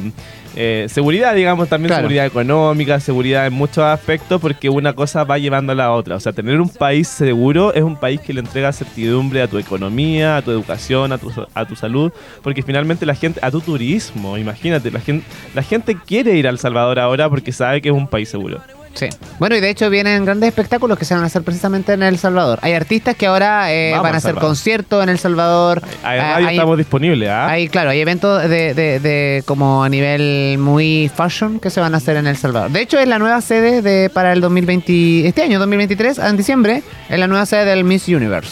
eh, 0.56 0.88
seguridad, 0.90 1.36
digamos, 1.36 1.70
también 1.70 1.90
Claro. 1.90 2.02
seguridad 2.02 2.26
económica, 2.26 3.00
seguridad 3.00 3.46
en 3.46 3.54
muchos 3.54 3.84
aspectos, 3.84 4.42
porque 4.42 4.68
una 4.70 4.94
cosa 4.94 5.24
va 5.24 5.38
llevando 5.38 5.72
a 5.72 5.76
la 5.76 5.92
otra. 5.92 6.16
O 6.16 6.20
sea, 6.20 6.34
tener 6.34 6.60
un 6.60 6.70
país 6.70 7.08
seguro 7.08 7.74
es 7.74 7.84
un 7.84 7.96
país 7.96 8.20
que 8.20 8.34
le 8.34 8.40
entrega 8.42 8.74
certidumbre 8.74 9.42
a 9.42 9.48
tu 9.48 9.58
economía, 9.58 10.38
a 10.38 10.42
tu 10.42 10.52
educación, 10.52 11.12
a 11.14 11.18
tu, 11.18 11.32
a 11.54 11.66
tu 11.66 11.76
salud, 11.76 12.12
porque 12.42 12.64
finalmente 12.64 13.06
la 13.06 13.16
gente, 13.16 13.40
a 13.44 13.52
tu 13.52 13.62
turismo, 13.62 14.38
imagínate, 14.38 14.92
la 14.92 15.00
gente, 15.00 15.26
la 15.54 15.62
gente 15.64 15.96
quiere 16.06 16.36
ir 16.36 16.48
a 16.48 16.50
El 16.50 16.58
Salvador 16.60 17.00
ahora 17.00 17.30
porque 17.30 17.52
sabe 17.52 17.80
que 17.82 17.90
es 17.90 17.96
un 17.96 18.08
país 18.08 18.28
seguro. 18.28 18.60
Sí. 18.96 19.08
Bueno, 19.40 19.56
y 19.56 19.62
de 19.62 19.70
hecho 19.70 19.90
vienen 19.90 20.26
grandes 20.26 20.50
espectáculos 20.50 20.98
que 20.98 21.06
se 21.06 21.14
van 21.14 21.24
a 21.24 21.28
hacer 21.28 21.42
precisamente 21.44 21.94
en 21.94 22.04
El 22.04 22.18
Salvador. 22.18 22.60
Hay 22.62 22.74
artistas 22.74 23.16
que 23.16 23.28
ahora 23.28 23.72
eh, 23.74 23.94
van 23.98 24.14
a 24.14 24.18
hacer 24.18 24.36
conciertos 24.36 25.02
en 25.04 25.10
El 25.10 25.20
Salvador. 25.20 25.82
Ahí 26.04 26.20
Ah, 26.20 26.36
hay- 26.38 26.56
estamos 26.56 26.78
disponibles, 26.78 27.30
¿ah? 27.30 27.48
Hay, 27.50 27.70
claro, 27.70 27.92
hay 27.92 28.02
eventos 28.02 28.42
de, 28.50 28.74
de- 28.74 29.00
de 29.00 29.44
como 29.46 29.84
a 29.84 29.90
nivel 29.90 30.58
muy 30.60 31.10
fashion 31.16 31.60
que 31.60 31.70
se 31.70 31.80
van 31.80 31.94
a 31.94 31.98
hacer 31.98 32.18
en 32.18 32.28
El 32.28 32.36
Salvador. 32.36 32.72
De 32.72 32.82
hecho, 32.82 33.00
es 33.00 33.08
la 33.08 33.20
nueva 33.20 33.40
sede 33.42 33.82
de 33.82 34.10
para 34.10 34.34
el 34.34 34.42
2020, 34.42 35.28
este 35.28 35.44
año, 35.44 35.60
2023, 35.60 36.18
en 36.20 36.36
diciembre, 36.36 36.84
es 37.10 37.20
la 37.20 37.28
nueva 37.28 37.46
sede 37.46 37.66
del 37.66 37.84
Miss 37.86 38.08
Universe. 38.08 38.52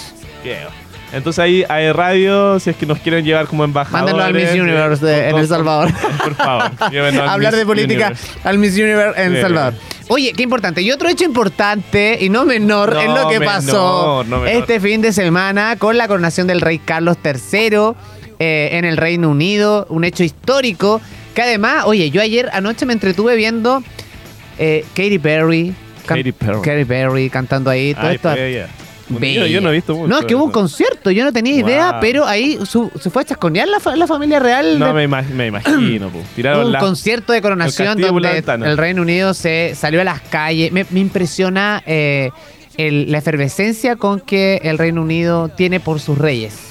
Entonces 1.14 1.40
ahí 1.40 1.64
hay 1.70 1.92
radio, 1.94 2.60
si 2.60 2.70
es 2.70 2.76
que 2.76 2.86
nos 2.86 3.00
quieren 3.00 3.24
llevar 3.24 3.48
como 3.48 3.64
embajadores. 3.64 4.14
Mándenlo 4.14 4.24
al 4.24 4.34
Miss 4.34 4.52
Universe 4.62 5.06
de- 5.06 5.30
en 5.30 5.38
El 5.38 5.48
Salvador. 5.48 5.90
Por 6.24 6.36
favor, 6.36 6.72
Hablar 6.82 7.52
Miss 7.54 7.60
de 7.60 7.66
política 7.66 8.08
Universe. 8.08 8.40
al 8.44 8.58
Miss 8.58 8.74
Universe 8.74 9.22
en 9.24 9.30
Sí. 9.32 9.36
El 9.38 9.42
Salvador. 9.42 9.74
Oye, 10.10 10.34
qué 10.34 10.44
importante. 10.44 10.82
Y 10.82 10.92
otro 10.92 11.08
hecho 11.10 11.24
importante 11.24 12.18
y 12.22 12.30
no 12.30 12.46
menor 12.46 12.94
No 12.94 13.02
es 13.02 13.08
lo 13.10 13.30
que 13.30 13.40
menor, 13.40 13.56
pasó 13.56 14.24
no 14.28 14.46
este 14.46 14.80
fin 14.80 15.02
de 15.02 15.12
semana 15.14 15.76
con 15.78 15.98
la 15.98 16.08
coronación 16.08 16.48
del 16.48 16.62
rey 16.62 16.78
Carlos 16.80 17.18
III 17.24 17.94
eh, 18.40 18.70
en 18.74 18.86
el 18.86 18.98
Reino 18.98 19.30
Unido. 19.30 19.86
Un 19.90 20.04
hecho 20.04 20.24
histórico 20.24 21.02
que 21.34 21.42
además, 21.42 21.84
oye, 21.86 22.10
yo 22.10 22.22
ayer 22.22 22.50
anoche 22.54 22.86
me 22.86 22.94
entretuve 22.94 23.36
viendo 23.36 23.82
eh, 24.60 24.86
Katy 24.94 25.20
Perry. 25.20 25.74
can- 26.06 26.18
Katy 26.18 26.32
Perry. 26.34 26.62
Katy 26.62 26.86
Perry 26.86 27.30
cantando 27.30 27.70
ahí. 27.70 27.94
Todo 27.94 28.08
Ay, 28.08 28.16
esto. 28.16 28.34
ella. 28.34 28.68
Yo, 29.10 29.62
no 29.62 29.70
he 29.70 29.74
visto 29.74 29.96
mucho. 29.96 30.08
No, 30.08 30.20
es 30.20 30.26
que 30.26 30.36
hubo 30.36 30.44
un 30.46 30.52
concierto, 30.52 31.12
yo 31.12 31.24
no 31.24 31.32
tenía 31.32 31.54
idea, 31.56 31.98
pero 32.02 32.26
ahí 32.26 32.60
su- 32.66 32.92
se 33.00 33.10
fue 33.10 33.22
a 33.22 33.26
chasconear 33.26 33.68
la, 33.68 33.80
fa- 33.80 33.96
la 33.96 34.06
familia 34.08 34.40
real. 34.40 34.78
No, 34.78 34.88
de- 34.88 34.94
me, 34.94 35.04
ima- 35.08 35.24
me 35.30 35.48
imagino. 35.48 36.08
Hubo 36.14 36.24
Tiraron 36.36 36.66
un 36.68 36.72
la... 36.74 36.80
concierto 36.80 37.32
de 37.34 37.42
coronación 37.42 38.00
donde 38.00 38.44
el 38.70 38.78
Reino 38.78 39.02
Unido 39.02 39.34
se 39.34 39.74
salió 39.76 40.02
a 40.02 40.04
las 40.04 40.22
calles. 40.22 40.72
Me, 40.72 40.86
me 40.90 41.00
impresiona 41.00 41.82
eh, 41.86 42.30
el- 42.78 43.12
la 43.12 43.20
efervescencia 43.20 43.96
con 43.96 44.20
que 44.20 44.60
el 44.64 44.78
Reino 44.78 45.02
Unido 45.02 45.50
tiene 45.50 45.80
por 45.80 46.00
sus 46.00 46.18
reyes. 46.18 46.67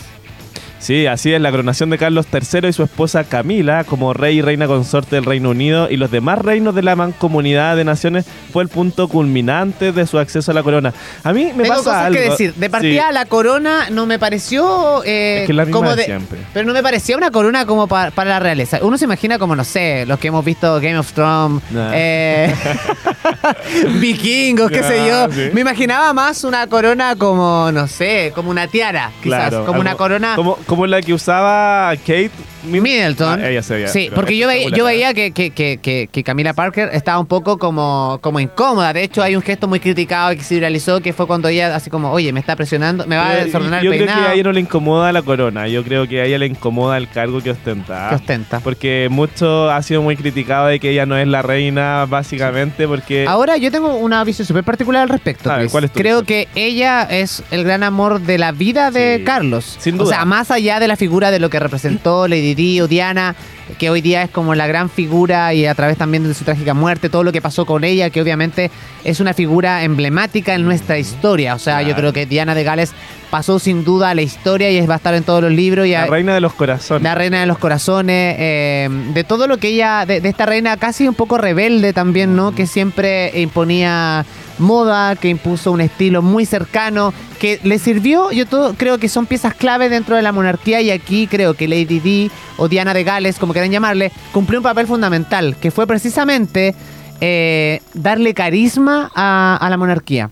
Sí, 0.79 1.07
así 1.07 1.33
es, 1.33 1.41
la 1.41 1.51
coronación 1.51 1.91
de 1.91 1.99
Carlos 1.99 2.27
III 2.33 2.69
y 2.69 2.73
su 2.73 2.83
esposa 2.83 3.25
Camila 3.25 3.85
como 3.85 4.13
rey 4.13 4.39
y 4.39 4.43
reina 4.43 4.67
consorte 4.67 5.17
del 5.17 5.25
Reino 5.25 5.51
Unido 5.51 5.89
y 5.91 5.97
los 5.97 6.11
demás 6.11 6.39
reinos 6.39 6.75
de 6.75 6.83
la 6.83 6.95
mancomunidad 6.95 7.77
de 7.77 7.85
naciones 7.85 8.27
fue 8.53 8.63
el 8.63 8.69
punto 8.69 9.09
culminante 9.09 9.91
de 9.93 10.07
su 10.07 10.19
acceso 10.19 10.51
a 10.51 10.55
la 10.55 10.63
corona. 10.63 10.93
A 11.25 11.33
mí 11.33 11.47
me 11.57 11.65
Tengo 11.65 11.69
pasa 11.69 11.83
cosas 11.85 11.97
algo. 12.05 12.19
que 12.21 12.31
decir. 12.31 12.55
De 12.55 12.69
partida, 12.71 13.09
Sí, 13.09 13.15
la 13.15 13.25
corona 13.25 13.89
no 13.91 14.05
me 14.07 14.19
pareció. 14.19 15.03
eh, 15.05 15.41
es 15.43 15.47
que 15.47 15.53
la 15.55 15.65
misma 15.65 15.79
como 15.79 15.91
de 15.91 15.97
de, 15.97 16.05
siempre. 16.05 16.39
Pero 16.53 16.67
no 16.67 16.73
me 16.75 16.83
parecía 16.83 17.17
una 17.17 17.31
corona 17.31 17.65
como 17.67 17.87
pa- 17.89 18.11
para 18.11 18.31
la 18.31 18.39
realeza. 18.41 18.79
Uno 18.83 18.99
se 18.99 19.07
imagina 19.07 19.39
como, 19.39 19.57
no 19.57 19.65
sé, 19.65 20.05
los 20.07 20.19
que 20.19 20.29
hemos 20.29 20.45
visto 20.45 20.75
Game 20.77 20.99
of 20.99 21.11
Thrones, 21.13 21.63
Nah. 21.71 21.91
eh, 21.95 22.55
vikingos, 24.01 24.71
qué 24.71 24.83
sé 24.83 25.07
yo. 25.09 25.31
Sí. 25.33 25.51
Me 25.53 25.61
imaginaba 25.63 26.13
más 26.13 26.45
una 26.45 26.67
corona 26.67 27.17
como, 27.17 27.71
no 27.73 27.87
sé, 27.89 28.33
como 28.35 28.51
una 28.51 28.67
tiara, 28.69 29.11
quizás. 29.23 29.49
Claro, 29.49 29.67
como 29.67 29.81
una 29.81 29.95
corona. 29.97 30.35
Como, 30.37 30.57
como 30.67 30.87
la 30.87 31.01
que 31.03 31.15
usaba 31.15 31.95
Kate 31.97 32.31
Middleton. 32.67 33.41
Ah, 33.43 33.49
ella 33.49 33.63
sí, 33.63 34.07
pero 34.09 34.15
porque 34.15 34.37
yo 34.37 34.49
veía, 34.49 34.69
yo 34.71 34.85
veía 34.85 35.15
que, 35.15 35.31
que, 35.33 35.51
que, 35.51 36.09
que, 36.11 36.25
Camila 36.25 36.53
Parker 36.55 36.91
estaba 36.93 37.19
un 37.19 37.27
poco 37.27 37.59
como, 37.59 38.19
como 38.23 38.41
incómoda. 38.41 38.93
De 38.93 39.03
hecho, 39.03 39.23
hay 39.23 39.37
un 39.37 39.43
gesto 39.43 39.69
muy 39.69 39.81
criticado 39.81 40.31
que 40.37 40.43
se 40.43 40.55
viralizó 40.55 41.01
que 41.01 41.13
fue 41.13 41.27
cuando 41.27 41.49
ella 41.49 41.75
así 41.75 41.91
como, 41.91 42.11
oye, 42.11 42.33
me 42.33 42.41
está 42.41 42.57
presionando, 42.57 43.07
me 43.07 43.17
va 43.17 43.31
a 43.31 43.37
desordenar 43.37 43.83
yo 43.83 43.93
el 43.93 43.99
creo 43.99 44.07
que 44.09 44.13
peinado. 44.13 44.31
a 44.31 44.35
ella 44.35 44.43
no 44.45 44.53
le 44.53 44.61
incomoda 44.61 45.13
la 45.13 45.23
corona, 45.23 45.69
yo 45.69 45.85
creo 45.85 46.07
que 46.09 46.21
a 46.21 46.25
ella 46.25 46.39
le 46.39 46.47
incomoda 46.47 46.97
el 46.99 47.09
cargo 47.09 47.41
que 47.43 47.51
ostenta. 47.51 48.09
que 48.11 48.15
ostenta. 48.17 48.61
Porque 48.61 49.09
mucho 49.11 49.71
ha 49.71 49.83
sido 49.83 50.03
muy 50.03 50.17
criticado 50.17 50.67
de 50.67 50.81
que 50.81 50.91
ella 50.91 51.07
no 51.07 51.17
es 51.17 51.27
la 51.29 51.43
reina, 51.43 52.07
básicamente, 52.09 52.87
porque... 52.89 53.27
Ahora 53.29 53.57
yo 53.57 53.71
tengo 53.71 53.95
una 53.95 54.23
visión 54.25 54.47
súper 54.47 54.65
particular 54.65 55.03
al 55.03 55.09
respecto. 55.09 55.49
Ver. 55.51 55.69
¿cuál 55.71 55.85
es 55.85 55.93
tu 55.93 55.99
Creo 55.99 56.23
visión? 56.23 56.27
que 56.27 56.49
ella 56.55 57.03
es 57.05 57.43
el 57.51 57.65
gran 57.65 57.83
amor 57.83 58.21
de 58.21 58.39
la 58.39 58.53
vida 58.53 58.91
de 58.91 59.19
Sí, 59.19 59.25
Carlos. 59.25 59.77
sin 59.79 59.95
O 59.95 60.05
duda. 60.05 60.17
sea, 60.17 60.25
más 60.25 60.51
allá 60.51 60.81
de 60.81 60.89
la 60.89 60.97
figura 60.97 61.31
de 61.31 61.39
lo 61.39 61.51
que 61.51 61.61
representó 61.61 62.27
Lady 62.29 62.55
Diana, 62.57 63.37
que 63.79 63.91
hoy 63.91 64.01
día 64.01 64.23
es 64.23 64.31
como 64.31 64.55
la 64.55 64.67
gran 64.67 64.89
figura 64.91 65.53
y 65.55 65.67
a 65.67 65.75
través 65.75 65.97
también 65.99 66.27
de 66.27 66.35
su 66.35 66.45
trágica 66.45 66.75
muerte, 66.75 67.09
todo 67.09 67.23
lo 67.25 67.33
que 67.33 67.41
pasó 67.43 67.67
con 67.67 67.85
ella, 67.85 68.11
que 68.11 68.21
obviamente 68.23 68.71
es 69.05 69.21
una 69.21 69.35
figura 69.35 69.85
emblemática 69.85 70.55
en 70.55 70.65
nuestra 70.65 70.99
historia. 70.99 71.55
O 71.55 71.59
sea, 71.59 71.83
yo 71.83 71.95
creo 71.95 72.13
que 72.13 72.27
Diana 72.27 72.55
de 72.55 72.65
Gales 72.65 72.93
pasó 73.31 73.59
sin 73.59 73.85
duda 73.85 74.11
a 74.11 74.15
la 74.15 74.23
historia 74.23 74.71
y 74.71 74.87
va 74.87 74.95
a 74.95 74.97
estar 74.99 75.15
en 75.15 75.25
todos 75.25 75.43
los 75.43 75.51
libros. 75.53 75.87
Y 75.87 75.93
La 75.93 76.05
a- 76.05 76.07
reina 76.07 76.33
de 76.35 76.41
los 76.41 76.53
corazones. 76.55 77.03
la 77.03 77.15
reina 77.15 77.41
de 77.41 77.47
los 77.47 77.59
corazones, 77.59 78.37
eh, 78.39 78.89
de 79.13 79.25
todo 79.25 79.47
lo 79.49 79.59
que 79.59 79.69
ella, 79.69 80.07
de, 80.07 80.21
de 80.21 80.29
esta 80.29 80.47
reina 80.47 80.77
casi 80.77 81.07
un 81.09 81.15
poco 81.15 81.37
rebelde 81.37 81.93
también, 81.93 82.37
¿no? 82.37 82.55
Que 82.55 82.67
siempre 82.67 83.33
imponía 83.41 84.25
moda, 84.59 85.17
que 85.17 85.29
impuso 85.29 85.73
un 85.73 85.81
estilo 85.81 86.23
muy 86.23 86.47
cercano, 86.47 87.13
que 87.39 87.61
le 87.63 87.79
sirvió, 87.79 88.31
yo 88.31 88.47
todo, 88.47 88.75
creo 88.75 88.99
que 88.99 89.09
son 89.09 89.27
piezas 89.27 89.55
clave 89.55 89.89
dentro 89.89 90.17
de 90.17 90.23
la 90.23 90.33
monarquía 90.33 90.81
y 90.81 90.91
aquí 90.91 91.27
creo 91.27 91.55
que 91.55 91.69
Lady 91.69 92.01
Di 92.01 92.31
o 92.57 92.69
Diana 92.69 92.95
de 92.95 93.05
Gales, 93.05 93.39
como 93.39 93.53
quieran 93.53 93.71
llamarle, 93.71 94.13
cumplió 94.33 94.61
un 94.61 94.65
papel 94.65 94.87
fundamental, 94.87 95.57
que 95.57 95.71
fue 95.71 95.87
precisamente 95.87 96.75
eh, 97.21 97.81
darle 97.95 98.35
carisma 98.35 99.11
a 99.15 99.67
la 99.69 99.77
monarquía. 99.77 100.31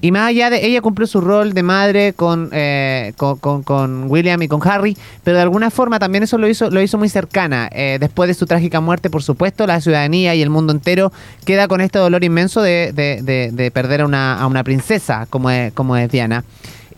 Y 0.00 0.10
más 0.12 0.28
allá 0.28 0.50
de 0.50 0.66
ella 0.66 0.80
cumplió 0.80 1.06
su 1.06 1.20
rol 1.20 1.52
de 1.54 1.62
madre 1.62 2.12
con, 2.12 2.50
eh, 2.52 3.12
con, 3.16 3.62
con- 3.62 4.10
William 4.10 4.42
y 4.42 4.48
con 4.48 4.60
Harry, 4.68 4.96
pero 5.24 5.36
de 5.36 5.42
alguna 5.42 5.70
forma 5.70 5.98
también 5.98 6.24
eso 6.24 6.38
lo 6.38 6.48
hizo, 6.48 6.70
lo 6.70 6.80
hizo 6.82 6.98
muy 6.98 7.08
cercana. 7.08 7.68
Eh, 7.72 7.98
después 8.00 8.28
de 8.28 8.34
su 8.34 8.46
trágica 8.46 8.80
muerte, 8.80 9.10
por 9.10 9.22
supuesto, 9.22 9.66
la 9.66 9.80
ciudadanía 9.80 10.34
y 10.34 10.42
el 10.42 10.50
mundo 10.50 10.72
entero 10.72 11.12
queda 11.44 11.68
con 11.68 11.80
este 11.80 11.98
dolor 11.98 12.24
inmenso 12.24 12.62
de, 12.62 12.92
de- 12.92 13.20
de- 13.22 13.50
de 13.52 13.70
perder 13.70 14.02
a 14.02 14.06
una, 14.06 14.40
a 14.40 14.46
una 14.46 14.62
princesa 14.64 15.26
como 15.30 15.50
es, 15.50 15.72
como 15.72 15.96
es 15.96 16.10
Diana. 16.10 16.44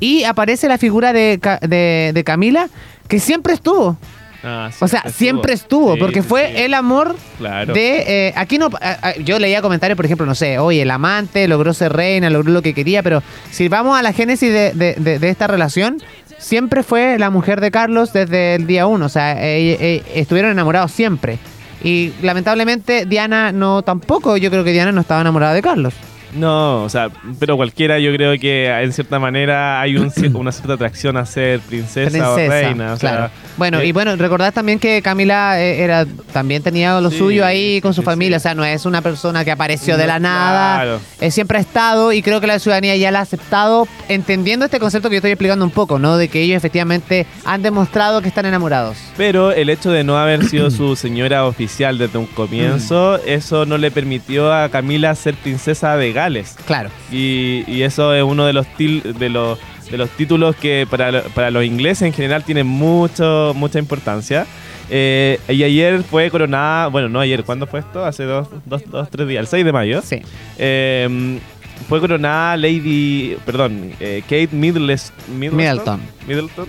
Y 0.00 0.25
aparece 0.25 0.68
la 0.68 0.78
figura 0.78 1.12
de- 1.12 1.38
de 2.14 2.25
Camila, 2.25 2.68
que 3.08 3.18
siempre 3.20 3.54
estuvo. 3.54 3.97
Ah, 4.45 4.71
O 4.80 4.87
sea, 4.87 5.02
siempre 5.11 5.52
estuvo, 5.52 5.95
Sí, 5.95 6.00
porque 6.00 6.23
sí, 6.23 6.28
fue 6.28 6.49
sí. 6.49 6.62
el 6.62 6.75
amor 6.75 7.16
Claro. 7.38 7.75
de... 7.75 8.28
eh, 8.28 8.33
aquí 8.37 8.57
no... 8.59 8.71
yo 9.25 9.38
leía 9.38 9.61
comentarios, 9.62 9.97
por 9.97 10.04
ejemplo, 10.04 10.26
no 10.26 10.35
sé, 10.37 10.59
oye, 10.59 10.83
el 10.83 10.90
amante 10.92 11.49
logró 11.49 11.75
ser 11.75 11.92
reina, 11.92 12.30
logró 12.30 12.52
lo 12.52 12.62
que 12.62 12.73
quería, 12.75 13.02
pero 13.02 13.23
si 13.50 13.68
vamos 13.68 13.99
a 13.99 14.02
la 14.02 14.12
génesis 14.12 14.52
de, 14.52 14.73
de- 14.75 14.95
de- 14.95 15.18
de 15.18 15.28
esta 15.28 15.49
relación, 15.49 16.00
siempre 16.38 16.85
fue 16.85 17.18
la 17.18 17.30
mujer 17.30 17.61
de 17.61 17.73
Carlos 17.73 18.12
desde 18.12 18.54
el 18.54 18.66
día 18.68 18.87
uno, 18.87 19.07
o 19.07 19.09
sea, 19.09 19.33
eh, 19.33 19.76
eh, 19.80 20.02
estuvieron 20.14 20.52
enamorados 20.52 20.92
siempre. 20.92 21.38
Y 21.83 22.12
lamentablemente 22.23 23.07
Diana 23.07 23.50
no 23.52 23.83
tampoco, 23.83 24.37
yo 24.37 24.50
creo 24.50 24.62
que 24.62 24.73
Diana 24.73 24.92
no 24.92 25.00
estaba 25.00 25.21
enamorada 25.21 25.54
de 25.54 25.62
Carlos. 25.62 25.95
No, 26.35 26.82
o 26.85 26.88
sea, 26.88 27.08
pero 27.38 27.56
cualquiera 27.56 27.99
yo 27.99 28.12
creo 28.12 28.38
que 28.38 28.68
en 28.68 28.92
cierta 28.92 29.18
manera 29.18 29.80
hay 29.80 29.97
un 29.97 30.12
una 30.35 30.52
cierta 30.52 30.75
atracción 30.75 31.16
a 31.16 31.25
ser 31.26 31.61
princesa, 31.61 32.32
o 32.32 32.37
reina. 32.37 32.92
O 32.92 32.97
sea, 32.97 33.11
claro. 33.11 33.30
Bueno, 33.56 33.80
eh, 33.80 33.87
y 33.87 33.92
bueno, 33.92 34.14
recordad 34.16 34.52
también 34.52 34.78
que 34.78 35.00
Camila 35.02 35.61
eh, 35.61 35.80
era 35.82 36.06
también 36.32 36.62
tenía 36.62 37.00
lo 37.00 37.11
Sí, 37.11 37.18
suyo 37.18 37.44
ahí 37.44 37.80
con 37.80 37.94
su 37.94 38.02
sí, 38.02 38.04
familia, 38.04 38.38
sí. 38.38 38.42
o 38.42 38.44
sea, 38.44 38.54
no 38.54 38.64
es 38.64 38.85
una 38.87 39.00
persona 39.02 39.44
que 39.44 39.50
apareció 39.50 39.97
de 39.97 40.06
la 40.06 40.18
nada, 40.18 40.75
claro. 40.76 41.00
eh, 41.20 41.30
siempre 41.30 41.58
ha 41.58 41.61
estado 41.61 42.12
y 42.12 42.23
creo 42.23 42.40
que 42.40 42.47
la 42.47 42.58
ciudadanía 42.58 42.97
ya 42.97 43.11
la 43.11 43.20
ha 43.20 43.23
aceptado, 43.23 43.88
entendiendo 44.08 44.64
este 44.64 44.78
concepto 44.78 45.08
que 45.08 45.16
yo 45.16 45.18
estoy 45.18 45.32
explicando 45.32 45.64
un 45.64 45.70
poco, 45.70 45.99
¿no? 45.99 46.16
De 46.16 46.28
que 46.28 46.42
ellos 46.42 46.56
efectivamente 46.56 47.26
han 47.44 47.62
demostrado 47.62 48.20
que 48.23 48.28
están 48.28 48.47
enamorados. 48.47 48.97
Pero 49.16 49.52
el 49.52 49.70
hecho 49.70 49.90
de 49.90 50.04
no 50.04 50.18
haber 50.18 50.44
sido 50.44 50.70
su 50.70 50.94
señora 50.97 51.47
oficial 51.47 51.99
desde 51.99 52.18
un 52.18 52.26
comienzo, 52.26 53.18
Mm. 53.18 53.28
eso 53.28 53.66
no 53.66 53.78
le 53.78 53.90
permitió 53.90 54.52
a 54.52 54.68
Camila 54.68 55.14
ser 55.14 55.35
princesa 55.35 55.97
de 55.97 56.12
Gales. 56.18 56.56
Claro. 56.66 56.90
Y, 57.12 57.64
y 57.66 57.82
eso 57.82 58.12
es 58.14 58.22
uno 58.22 58.44
de 58.46 58.52
los, 58.52 58.66
til- 58.78 59.02
de 59.02 59.28
los, 59.28 59.58
de 59.90 59.96
los 59.98 60.10
títulos 60.10 60.54
que 60.56 60.87
para, 60.90 61.10
lo- 61.12 61.22
para 61.34 61.50
los 61.50 61.64
ingleses 61.64 62.02
en 62.02 62.12
general 62.12 62.44
tienen 62.44 62.66
mucho, 62.66 63.52
mucha 63.56 63.78
importancia. 63.78 64.46
Eh, 64.90 65.38
y 65.48 65.62
ayer 65.62 66.02
fue 66.02 66.30
coronada, 66.30 66.87
bueno, 66.88 67.08
no 67.08 67.20
ayer, 67.20 67.44
¿cuándo 67.44 67.66
fue 67.66 67.80
esto? 67.80 68.04
Hace 68.04 68.25
dos, 68.25 68.48
dos, 68.64 68.82
dos 68.90 69.08
tres 69.10 69.28
días, 69.28 69.40
el 69.42 69.46
6 69.46 69.64
de 69.64 69.72
mayo. 69.72 70.00
Sí. 70.02 70.22
Eh, 70.58 71.38
fue 71.88 72.00
coronada 72.00 72.56
Lady, 72.56 73.37
perdón, 73.46 73.92
eh, 74.00 74.22
Kate 74.22 74.48
Middles- 74.52 75.12
Middleton. 75.38 76.00
Middleton 76.26 76.66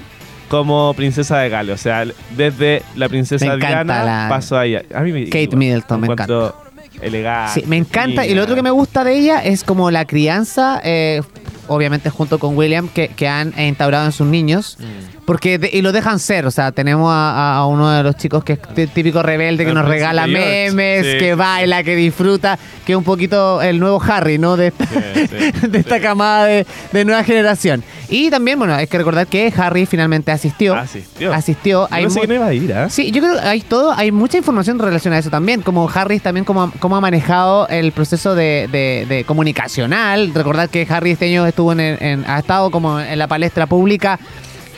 como 0.50 0.94
princesa 0.96 1.38
de 1.39 1.50
Gales. 1.50 1.75
O 1.75 1.77
sea, 1.77 2.06
desde 2.36 2.82
la 2.96 3.08
princesa 3.08 3.46
Me 3.46 3.53
encanta 3.53 3.84
Diana 3.84 4.03
la- 4.03 4.29
pasó 4.29 4.58
a 4.58 4.65
ella. 4.65 4.84
A 4.94 5.01
mí 5.01 5.12
me, 5.12 5.25
Kate 5.25 5.44
igual, 5.44 5.58
Middleton, 5.58 6.01
me 6.01 6.08
encuentro 6.08 6.56
Elegante. 7.01 7.62
Sí, 7.62 7.67
me 7.67 7.77
encanta. 7.77 8.25
Y 8.25 8.34
lo 8.34 8.43
otro 8.43 8.55
que 8.55 8.63
me 8.63 8.72
gusta 8.72 9.03
de 9.03 9.17
ella 9.17 9.43
es 9.43 9.63
como 9.63 9.91
la 9.91 10.05
crianza, 10.05 10.81
eh, 10.84 11.22
obviamente 11.67 12.10
junto 12.10 12.39
con 12.39 12.58
William, 12.58 12.89
que, 12.89 13.10
que 13.10 13.27
han 13.27 13.53
instaurado 13.60 14.05
en 14.05 14.12
sus 14.12 14.27
niños. 14.27 14.77
Mm. 14.79 15.19
Porque 15.30 15.60
de- 15.60 15.70
y 15.72 15.84
lo 15.84 15.92
dejan 15.92 16.18
ser, 16.18 16.48
o 16.48 16.52
sea, 16.52 16.72
tenemos 16.72 17.12
a, 17.14 17.58
a 17.58 17.68
uno 17.68 17.88
de 17.92 18.02
los 18.02 18.16
chicos 18.16 18.44
que 18.44 18.54
es 18.54 18.60
tí- 18.74 18.88
típico 18.88 19.22
rebelde, 19.22 19.64
que 19.64 19.74
nos 19.76 19.86
regala 19.88 20.26
memes, 20.26 21.06
sí. 21.06 21.18
que 21.20 21.36
baila, 21.36 21.84
que 21.84 21.96
disfruta, 21.96 22.58
que 22.84 22.94
es 22.94 22.98
un 22.98 23.04
poquito 23.04 23.62
el 23.62 23.80
nuevo 23.80 24.02
Harry, 24.02 24.40
¿no? 24.40 24.58
De 24.58 24.68
esta, 24.70 24.86
Sí, 24.88 25.28
sí, 25.28 25.68
de 25.70 25.78
esta 25.78 25.98
sí. 25.98 26.02
camada 26.02 26.46
de, 26.46 26.66
de 26.92 27.06
nueva 27.06 27.24
generación. 27.24 27.84
Y 28.10 28.32
también, 28.32 28.58
bueno, 28.58 28.74
hay 28.74 28.88
que 28.88 28.98
recordar 28.98 29.28
que 29.28 29.54
Harry 29.56 29.86
finalmente 29.86 30.32
asistió. 30.32 30.74
Asistió. 30.76 31.32
Asistió. 31.32 31.88
Yo 31.88 31.94
Hay 31.94 32.04
pensé 32.06 32.16
mu- 32.18 32.22
que 32.24 32.28
no 32.28 32.34
iba 32.34 32.46
a 32.48 32.54
ir, 32.56 32.74
¿ah? 32.74 32.90
Sí, 32.90 33.12
yo 33.12 33.22
creo 33.22 33.36
que 33.36 33.48
hay 33.48 33.62
todo, 33.62 33.92
hay 33.92 34.12
mucha 34.12 34.40
información 34.40 34.80
relacionada 34.80 35.18
a 35.18 35.20
eso 35.20 35.30
también, 35.30 35.62
como 35.62 35.88
Harry 35.94 36.20
también 36.20 36.44
cómo, 36.44 36.72
cómo 36.80 36.96
ha 36.98 37.02
manejado 37.02 37.68
el 37.68 37.92
proceso 37.92 38.34
de, 38.34 39.24
comunicacional. 39.28 40.32
Recordar 40.34 40.70
que 40.70 40.88
Harry 40.90 41.12
este 41.12 41.26
año 41.28 41.46
estuvo 41.46 41.72
en, 41.74 41.80
en- 41.82 42.26
ha 42.28 42.40
estado 42.40 42.72
como 42.72 43.00
en 43.00 43.20
la 43.20 43.28
palestra 43.28 43.68
pública 43.68 44.20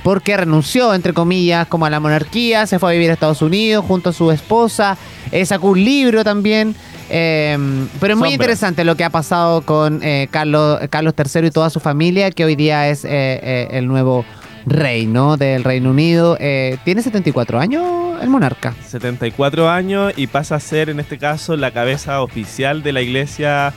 porque 0.04 0.36
renunció, 0.38 0.94
entre 0.94 1.14
comillas, 1.14 1.68
como 1.68 1.86
a 1.86 1.90
la 1.90 2.00
monarquía, 2.00 2.66
se 2.68 2.80
fue 2.80 2.90
a 2.90 2.94
vivir 2.94 3.10
a 3.10 3.14
Estados 3.14 3.42
Unidos 3.42 3.86
junto 3.88 4.10
a 4.10 4.14
su 4.14 4.32
esposa, 4.32 4.98
eh, 5.32 5.46
sacó 5.46 5.68
un 5.70 5.84
libro 5.84 6.24
también. 6.24 6.76
eh, 7.10 7.58
pero 8.00 8.14
es 8.14 8.18
muy 8.20 8.30
Sombra. 8.30 8.32
interesante 8.32 8.84
lo 8.84 8.96
que 8.96 9.04
ha 9.04 9.10
pasado 9.10 9.62
con 9.62 10.02
eh, 10.02 10.28
Carlos, 10.32 10.80
Carlos 10.90 11.14
III 11.18 11.48
y 11.48 11.52
toda 11.52 11.70
su 11.70 11.80
familia, 11.80 12.32
que 12.32 12.46
hoy 12.46 12.56
día 12.56 12.88
es 12.90 13.06
el 13.06 13.88
nuevo 13.88 14.26
rey, 14.66 15.06
¿no? 15.08 15.38
Del 15.38 15.64
Reino 15.64 15.92
Unido. 15.92 16.38
¿Tiene 16.38 17.02
74 17.02 17.60
años 17.60 17.84
el 18.22 18.30
monarca? 18.30 18.74
74 18.88 19.70
años 19.70 20.14
y 20.16 20.28
pasa 20.28 20.56
a 20.56 20.60
ser 20.60 20.90
en 20.90 21.00
este 21.00 21.18
caso 21.18 21.58
la 21.58 21.72
cabeza 21.72 22.22
oficial 22.22 22.82
de 22.82 22.94
la 22.94 23.02
iglesia 23.02 23.74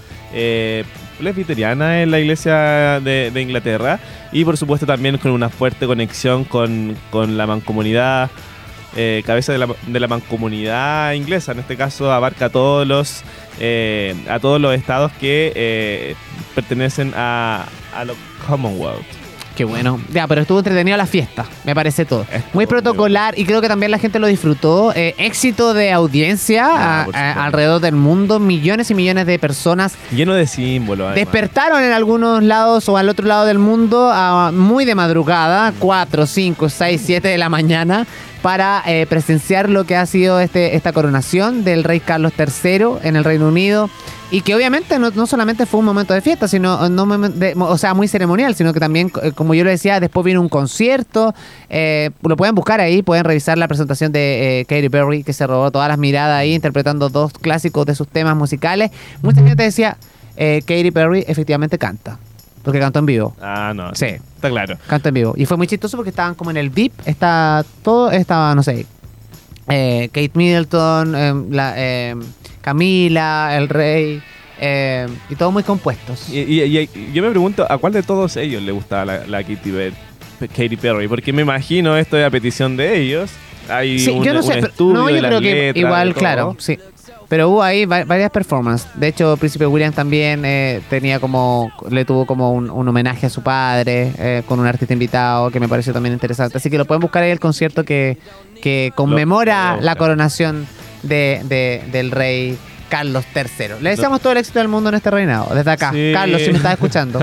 presbiteriana 1.19 2.03
en 2.03 2.11
la 2.11 2.21
iglesia 2.21 3.01
de, 3.01 3.33
Inglaterra 3.41 4.01
y 4.33 4.45
por 4.45 4.57
supuesto 4.57 4.87
también 4.87 5.19
con 5.19 5.31
una 5.33 5.49
fuerte 5.49 5.87
conexión 5.87 6.45
con, 6.45 6.97
con 7.11 7.37
la 7.37 7.47
mancomunidad 7.47 8.31
eh, 8.97 9.23
cabeza 9.27 9.53
de 9.53 9.59
la, 9.59 9.69
de 9.89 10.01
la 10.01 10.07
mancomunidad 10.07 11.13
inglesa. 11.13 11.53
En 11.53 11.59
este 11.59 11.77
caso 11.77 12.13
abarca 12.13 12.47
a 12.47 12.49
todos 12.51 12.87
los 12.87 13.25
eh, 13.59 14.15
a 14.29 14.39
todos 14.39 14.61
los 14.61 14.75
estados 14.75 15.11
que 15.13 15.53
eh, 15.57 16.15
pertenecen 16.55 17.13
a, 17.17 17.67
a 17.95 18.05
los 18.05 18.17
Commonwealth 18.47 19.24
Qué 19.57 19.65
bueno. 19.65 20.01
Ya, 20.13 20.27
pero 20.27 20.41
estuvo 20.43 20.59
entretenido 20.59 20.97
la 20.97 21.07
fiesta, 21.07 21.45
me 21.65 21.75
parece 21.75 22.05
todo. 22.05 22.23
Estuvo 22.23 22.43
Muy 22.55 22.67
protocolar 22.67 23.39
y 23.39 23.45
creo 23.45 23.61
que 23.61 23.69
también 23.69 23.91
la 23.93 23.99
gente 23.99 24.19
lo 24.19 24.27
disfrutó. 24.27 24.93
Eh, 24.97 25.15
éxito 25.19 25.75
de 25.75 25.93
audiencia 25.93 26.67
Ah, 26.67 27.03
a- 27.03 27.05
por 27.05 27.15
a- 27.17 27.19
supuesto. 27.21 27.41
alrededor 27.41 27.81
del 27.81 27.95
mundo. 27.95 28.41
Millones 28.41 28.91
y 28.91 28.95
millones 28.95 29.27
de 29.27 29.39
personas 29.39 29.95
lleno 30.11 30.35
de 30.35 30.47
símbolos 30.49 31.07
además. 31.07 31.15
despertaron 31.17 31.83
en 31.85 31.93
algunos 31.93 32.43
lados 32.43 32.89
o 32.89 32.97
al 32.97 33.09
otro 33.09 33.27
lado 33.27 33.45
del 33.47 33.59
mundo 33.61 34.11
a- 34.13 34.51
muy 34.53 34.85
de 34.85 34.95
madrugada, 34.95 35.73
4, 35.79 36.27
5, 36.27 36.69
6, 36.69 37.01
7 37.05 37.29
de 37.29 37.39
la 37.39 37.49
mañana, 37.49 38.07
para 38.45 38.83
eh, 38.87 39.07
presenciar 39.09 39.71
lo 39.71 39.85
que 39.85 39.97
ha 39.97 40.05
sido 40.05 40.39
este, 40.39 40.77
esta 40.77 40.93
coronación 40.93 41.65
del 41.65 41.83
rey 41.83 41.99
Carlos 41.99 42.35
III 42.39 42.99
en 43.03 43.17
el 43.17 43.25
Reino 43.25 43.49
Unido. 43.49 43.89
Y 44.31 44.43
que 44.43 44.55
obviamente 44.55 44.99
no, 44.99 45.11
no 45.13 45.27
solamente 45.27 45.65
fue 45.65 45.81
un 45.81 45.87
momento 45.87 46.13
de 46.13 46.21
fiesta, 46.21 46.47
sino 46.47 46.91
no 46.91 47.07
momen- 47.07 47.33
de- 47.33 47.55
o 47.57 47.79
sea, 47.79 47.95
muy 47.95 48.07
ceremonial, 48.07 48.55
sino 48.55 48.75
que 48.75 48.81
también, 48.81 49.11
eh, 49.23 49.33
como 49.33 49.55
yo 49.55 49.65
lo 49.65 49.71
decía, 49.71 49.99
después 49.99 50.27
vino 50.27 50.43
un 50.43 50.51
concierto. 50.51 51.35
eh, 51.71 52.11
lo 52.23 52.37
pueden 52.37 52.55
buscar 52.55 52.83
ahí, 52.83 53.01
pueden 53.01 53.25
revisar 53.25 53.57
la 53.57 53.67
presentación 53.67 54.13
de 54.13 54.61
eh, 54.61 54.65
Katy 54.67 54.91
Perry, 54.91 55.23
que 55.25 55.33
se 55.33 55.47
robó 55.47 55.71
todas 55.71 55.89
las 55.89 55.97
miradas 55.97 56.37
ahí, 56.39 56.53
interpretando 56.53 57.09
dos 57.09 57.33
clásicos 57.33 57.87
de 57.87 57.95
sus 57.95 58.09
temas 58.09 58.37
musicales. 58.37 58.91
Mucha 59.23 59.43
gente 59.43 59.63
decía, 59.63 59.97
eh, 60.37 60.61
Katy 60.67 60.91
Perry 60.91 61.25
efectivamente 61.27 61.79
canta, 61.79 62.19
porque 62.65 62.81
cantó 62.81 62.99
en 62.99 63.07
vivo. 63.07 63.37
ah 63.41 63.73
no 63.75 63.95
Sí. 63.95 64.07
está 64.07 64.49
claro 64.51 64.77
Canta 64.87 65.11
en 65.11 65.15
vivo. 65.15 65.35
Y 65.37 65.47
fue 65.47 65.57
muy 65.57 65.67
chistoso 65.67 65.97
porque 65.97 66.11
estaban 66.11 66.35
como 66.35 66.51
en 66.51 66.57
el 66.57 66.71
VIP, 66.71 66.93
está 67.05 67.65
todo, 67.83 68.11
estaba, 68.11 68.55
no 68.55 68.63
sé, 68.63 68.87
eh, 69.69 70.09
Kate 70.13 70.33
Middleton, 70.35 71.15
eh, 71.15 71.35
la, 71.51 71.75
eh, 71.77 72.17
Camila, 72.61 73.57
el 73.57 73.69
rey, 73.69 74.23
eh, 74.59 75.07
y 75.31 75.35
todos 75.37 75.53
muy 75.53 75.63
compuestos. 75.63 76.29
Y, 76.31 76.41
y- 76.41 76.79
y- 76.79 77.13
yo 77.13 77.23
me 77.23 77.31
pregunto, 77.31 77.67
¿a 77.71 77.79
cuál 77.79 77.93
de 77.93 78.03
todos 78.03 78.37
ellos 78.37 78.63
le 78.63 78.73
gustaba 78.73 79.05
la, 79.05 79.27
la 79.27 79.43
Katy, 79.43 79.71
Pe- 79.71 79.93
Katy 80.49 80.77
Perry? 80.77 81.09
Porque 81.09 81.33
me 81.33 81.43
imagino 81.43 81.97
esto 81.97 82.17
es 82.19 82.25
a 82.27 82.31
petición 82.31 82.77
de 82.77 82.99
ellos. 83.01 83.31
Hay 83.69 83.99
Sí, 83.99 84.11
un, 84.11 84.23
yo 84.25 84.33
no 84.35 84.41
un 84.41 84.47
sé, 84.47 84.55
pero- 84.55 84.67
estudio 84.67 84.95
no, 85.01 85.07
de 85.07 85.15
yo 85.15 85.21
las 85.23 85.29
creo 85.31 85.41
que 85.41 85.47
letras, 85.55 85.75
de 85.75 85.81
igual, 85.81 86.15
claro, 86.15 86.57
sí. 86.59 86.79
Pero 87.29 87.49
hubo 87.49 87.63
ahí 87.63 87.85
va- 87.87 88.05
varias 88.05 88.31
performances. 88.31 88.89
De 88.95 89.09
hecho, 89.09 89.37
Príncipe 89.37 89.67
William 89.67 89.93
también 89.93 90.45
eh, 90.45 90.81
tenía 90.91 91.21
como, 91.21 91.73
le 91.91 92.05
tuvo 92.05 92.27
como 92.27 92.53
un, 92.53 92.71
un 92.71 92.87
homenaje 92.89 93.27
a 93.27 93.31
su 93.31 93.43
padre 93.43 94.13
eh, 94.19 94.43
con 94.47 94.61
un 94.61 94.67
artista 94.67 94.93
invitado 94.93 95.51
que 95.51 95.59
me 95.61 95.69
pareció 95.69 95.93
también 95.93 96.13
interesante. 96.13 96.59
Así 96.59 96.71
que 96.71 96.79
lo 96.79 96.85
pueden 96.85 97.01
buscar 97.01 97.23
ahí 97.23 97.31
el 97.31 97.41
concierto 97.41 97.85
que, 97.85 98.19
que 98.63 98.93
conmemora 98.95 99.77
lo 99.77 99.83
la 99.83 99.97
coronación 99.97 100.67
de, 101.03 101.41
de- 101.45 101.83
del 101.91 102.11
rey 102.11 102.59
Carlos 102.95 103.25
III. 103.35 103.81
Le 103.81 103.91
deseamos 103.91 104.21
todo 104.21 104.35
el 104.35 104.39
éxito 104.39 104.61
del 104.61 104.69
mundo 104.69 104.89
en 104.89 104.95
este 104.95 105.11
reinado, 105.11 105.53
desde 105.53 105.69
acá. 105.69 105.91
Sí. 105.91 106.13
Carlos, 106.13 106.41
si 106.43 106.53
me 106.53 106.59
estás 106.59 106.75
escuchando. 106.75 107.19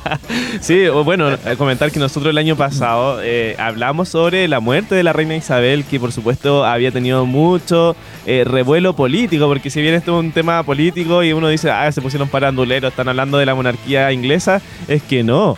sí, 0.60 0.88
bueno, 0.88 1.32
eh, 1.32 1.56
comentar 1.56 1.90
que 1.90 1.98
nosotros 1.98 2.32
el 2.32 2.36
año 2.36 2.54
pasado 2.54 3.20
eh, 3.22 3.56
hablamos 3.58 4.10
sobre 4.10 4.46
la 4.46 4.60
muerte 4.60 4.94
de 4.94 5.02
la 5.02 5.14
reina 5.14 5.34
Isabel, 5.34 5.86
que 5.86 5.98
por 5.98 6.12
supuesto 6.12 6.66
había 6.66 6.92
tenido 6.92 7.24
mucho 7.24 7.96
eh, 8.26 8.44
revuelo 8.44 8.94
político, 8.94 9.48
porque 9.48 9.70
si 9.70 9.80
bien 9.80 9.94
esto 9.94 10.18
es 10.18 10.26
un 10.26 10.32
tema 10.32 10.62
político 10.64 11.22
y 11.22 11.32
uno 11.32 11.48
dice, 11.48 11.70
ah, 11.70 11.90
se 11.90 12.02
pusieron 12.02 12.28
paranduleros, 12.28 12.90
están 12.90 13.08
hablando 13.08 13.38
de 13.38 13.46
la 13.46 13.54
monarquía 13.54 14.12
inglesa, 14.12 14.60
es 14.86 15.02
que 15.02 15.22
no 15.22 15.56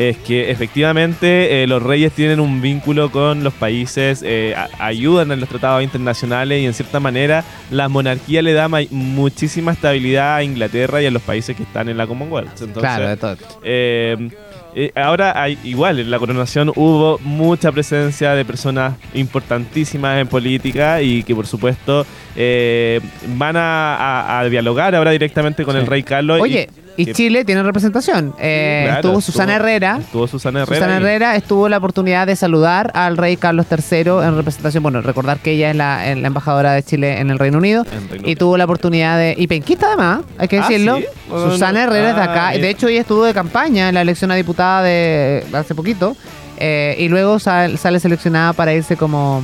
es 0.00 0.16
que 0.16 0.50
efectivamente 0.50 1.62
eh, 1.62 1.66
los 1.66 1.82
reyes 1.82 2.12
tienen 2.12 2.40
un 2.40 2.62
vínculo 2.62 3.10
con 3.10 3.44
los 3.44 3.52
países, 3.52 4.22
eh, 4.24 4.54
ayudan 4.78 5.30
en 5.30 5.40
los 5.40 5.48
tratados 5.50 5.82
internacionales 5.82 6.62
y 6.62 6.64
en 6.66 6.72
cierta 6.72 7.00
manera 7.00 7.44
la 7.70 7.88
monarquía 7.90 8.40
le 8.40 8.54
da 8.54 8.66
ma- 8.68 8.80
muchísima 8.90 9.72
estabilidad 9.72 10.36
a 10.36 10.42
Inglaterra 10.42 11.02
y 11.02 11.06
a 11.06 11.10
los 11.10 11.20
países 11.20 11.54
que 11.54 11.64
están 11.64 11.90
en 11.90 11.98
la 11.98 12.06
Commonwealth. 12.06 12.48
Entonces, 12.62 12.80
claro, 12.80 13.08
de 13.08 13.16
todo. 13.18 13.36
eh, 13.62 14.30
eh, 14.74 14.92
ahora 14.94 15.40
hay, 15.42 15.58
igual 15.64 15.98
en 15.98 16.10
la 16.10 16.18
coronación 16.18 16.70
hubo 16.76 17.18
mucha 17.24 17.70
presencia 17.72 18.34
de 18.34 18.44
personas 18.44 18.94
importantísimas 19.14 20.18
en 20.20 20.28
política 20.28 21.02
y 21.02 21.24
que 21.24 21.34
por 21.34 21.46
supuesto 21.46 22.06
eh, 22.36 23.00
van 23.36 23.56
a, 23.56 23.96
a- 23.96 24.40
a 24.40 24.44
dialogar 24.48 24.94
ahora 24.94 25.10
directamente 25.10 25.64
con 25.64 25.74
Sí. 25.74 25.80
el 25.80 25.86
rey 25.86 26.02
Carlos. 26.04 26.40
Oye, 26.40 26.68
y 26.72 26.80
que- 27.06 27.12
Chile 27.12 27.44
tiene 27.44 27.62
representación. 27.62 28.34
Eh, 28.38 28.82
Claro, 28.84 29.00
estuvo 29.00 29.20
Susana 29.20 29.56
Herrera. 29.56 29.98
Estuvo 30.00 30.26
Susana 30.26 30.62
Herrera. 30.62 30.76
Susana 30.76 30.94
y- 30.94 30.96
Herrera 31.02 31.36
estuvo 31.36 31.68
la 31.68 31.78
oportunidad 31.78 32.26
de 32.26 32.36
saludar 32.36 32.90
al 32.94 33.16
rey 33.16 33.36
Carlos 33.36 33.66
III 33.70 34.00
en 34.24 34.36
representación. 34.36 34.82
Bueno, 34.82 35.00
recordar 35.02 35.38
que 35.38 35.52
ella 35.52 35.70
es 35.70 35.76
la, 35.76 36.08
embajadora 36.10 36.72
de 36.72 36.82
Chile 36.82 37.18
en 37.20 37.30
el 37.30 37.38
Reino 37.38 37.58
Unido. 37.58 37.84
Reino 38.10 38.28
Y 38.28 38.36
tuvo 38.36 38.56
la 38.56 38.64
oportunidad 38.64 39.18
de. 39.18 39.34
Y 39.36 39.46
penquista 39.46 39.86
además, 39.88 40.20
hay 40.38 40.48
que 40.48 40.58
Ah, 40.58 40.68
decirlo. 40.68 40.98
¿sí? 40.98 41.04
Bueno, 41.28 41.50
Susana 41.52 41.82
Herrera 41.84 42.10
es 42.10 42.16
de 42.16 42.22
ah, 42.22 42.24
acá. 42.32 42.50
bien. 42.50 42.62
De 42.62 42.70
hecho, 42.70 42.88
ella 42.88 43.00
estuvo 43.00 43.24
de 43.24 43.34
campaña 43.34 43.88
en 43.88 43.94
la 43.94 44.02
elección 44.02 44.30
a 44.30 44.34
diputada 44.34 44.82
de 44.82 45.44
hace 45.52 45.74
poquito. 45.74 46.16
eh, 46.62 46.94
y 46.98 47.08
luego 47.08 47.38
sal- 47.38 47.78
sale 47.78 48.00
seleccionada 48.00 48.52
para 48.52 48.74
irse 48.74 48.94
como, 48.94 49.42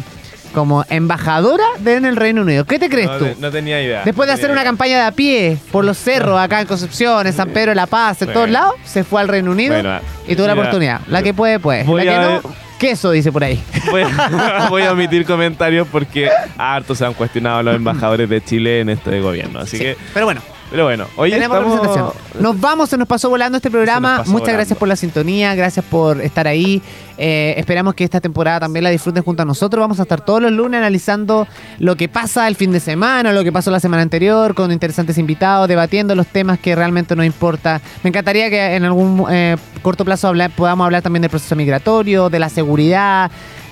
como 0.56 0.86
embajadora 0.88 1.64
de 1.80 1.96
en 1.96 2.06
el 2.06 2.16
Reino 2.16 2.40
Unido. 2.40 2.64
¿Qué 2.64 2.78
te 2.78 2.88
crees 2.88 3.08
no, 3.10 3.18
tú? 3.18 3.26
no 3.40 3.50
tenía 3.50 3.82
idea. 3.82 4.00
Después 4.06 4.26
de 4.26 4.32
hacer 4.32 4.50
una 4.50 4.64
campaña 4.64 4.96
de 4.96 5.02
a 5.04 5.12
pie 5.12 5.58
por 5.70 5.84
los 5.84 5.98
cerros 5.98 6.40
acá 6.40 6.62
en 6.62 6.66
Concepción, 6.66 7.26
en 7.26 7.34
San 7.34 7.50
Pedro 7.50 7.72
de 7.72 7.74
la 7.74 7.86
Paz, 7.86 8.22
en 8.22 8.28
Bueno. 8.28 8.40
todos 8.40 8.50
lados, 8.50 8.74
se 8.82 9.04
fue 9.04 9.20
al 9.20 9.28
Reino 9.28 9.50
Unido 9.50 9.74
Bueno, 9.74 10.00
y 10.26 10.34
tuvo 10.34 10.46
la 10.46 10.54
oportunidad. 10.54 11.02
La 11.08 11.22
que 11.22 11.34
puede, 11.34 11.60
puede. 11.60 11.82
voy 11.84 12.04
La 12.06 12.12
que 12.12 12.18
no, 12.48 12.54
queso, 12.78 13.10
dice 13.10 13.30
por 13.32 13.44
ahí. 13.44 13.62
Voy, 13.90 14.02
voy 14.70 14.82
a 14.84 14.92
omitir 14.92 15.26
comentarios 15.26 15.86
porque 15.92 16.30
harto 16.56 16.94
se 16.94 17.04
han 17.04 17.12
cuestionado 17.12 17.62
los 17.62 17.76
embajadores 17.76 18.26
de 18.26 18.42
Chile 18.42 18.80
en 18.80 18.88
este 18.88 19.20
gobierno. 19.20 19.60
Así 19.60 19.76
Sí. 19.76 19.82
que, 19.82 19.96
Pero 20.14 20.24
bueno, 20.24 20.40
pero 20.70 20.84
bueno, 20.84 21.06
hoy 21.16 21.30
tenemos 21.30 21.56
estamos... 21.58 21.80
representación. 21.80 22.42
Nos 22.42 22.60
vamos, 22.60 22.90
se 22.90 22.96
nos 22.98 23.08
pasó 23.08 23.30
volando 23.30 23.56
este 23.56 23.70
programa. 23.70 24.22
Muchas 24.26 24.52
gracias 24.54 24.78
por 24.78 24.88
la 24.88 24.96
sintonía, 24.96 25.54
gracias 25.54 25.84
por 25.84 26.20
estar 26.20 26.46
ahí. 26.46 26.82
Eh, 27.18 27.54
esperamos 27.56 27.94
que 27.94 28.04
esta 28.04 28.20
temporada 28.20 28.60
también 28.60 28.84
la 28.84 28.90
disfruten 28.90 29.22
junto 29.22 29.42
a 29.42 29.46
nosotros. 29.46 29.80
Vamos 29.80 29.98
a 30.00 30.02
estar 30.02 30.20
todos 30.22 30.42
los 30.42 30.52
lunes 30.52 30.78
analizando 30.78 31.46
lo 31.78 31.96
que 31.96 32.08
pasa 32.08 32.46
el 32.46 32.56
fin 32.56 32.72
de 32.72 32.80
semana, 32.80 33.32
lo 33.32 33.42
que 33.42 33.52
pasó 33.52 33.70
la 33.70 33.80
semana 33.80 34.02
anterior, 34.02 34.54
con 34.54 34.70
interesantes 34.70 35.16
invitados, 35.16 35.66
debatiendo 35.66 36.14
los 36.14 36.26
temas 36.26 36.58
que 36.58 36.74
realmente 36.74 37.16
nos 37.16 37.24
importa. 37.24 37.80
Me 38.02 38.08
encantaría 38.08 38.50
que 38.50 38.74
en 38.74 38.84
algún 38.84 39.24
eh, 39.30 39.56
corto 39.80 40.04
plazo 40.04 40.28
hablar- 40.28 40.50
podamos 40.50 40.84
hablar 40.84 41.00
también 41.00 41.22
del 41.22 41.30
proceso 41.30 41.56
migratorio, 41.56 42.28
de 42.28 42.38
la 42.38 42.50
seguridad, 42.50 43.30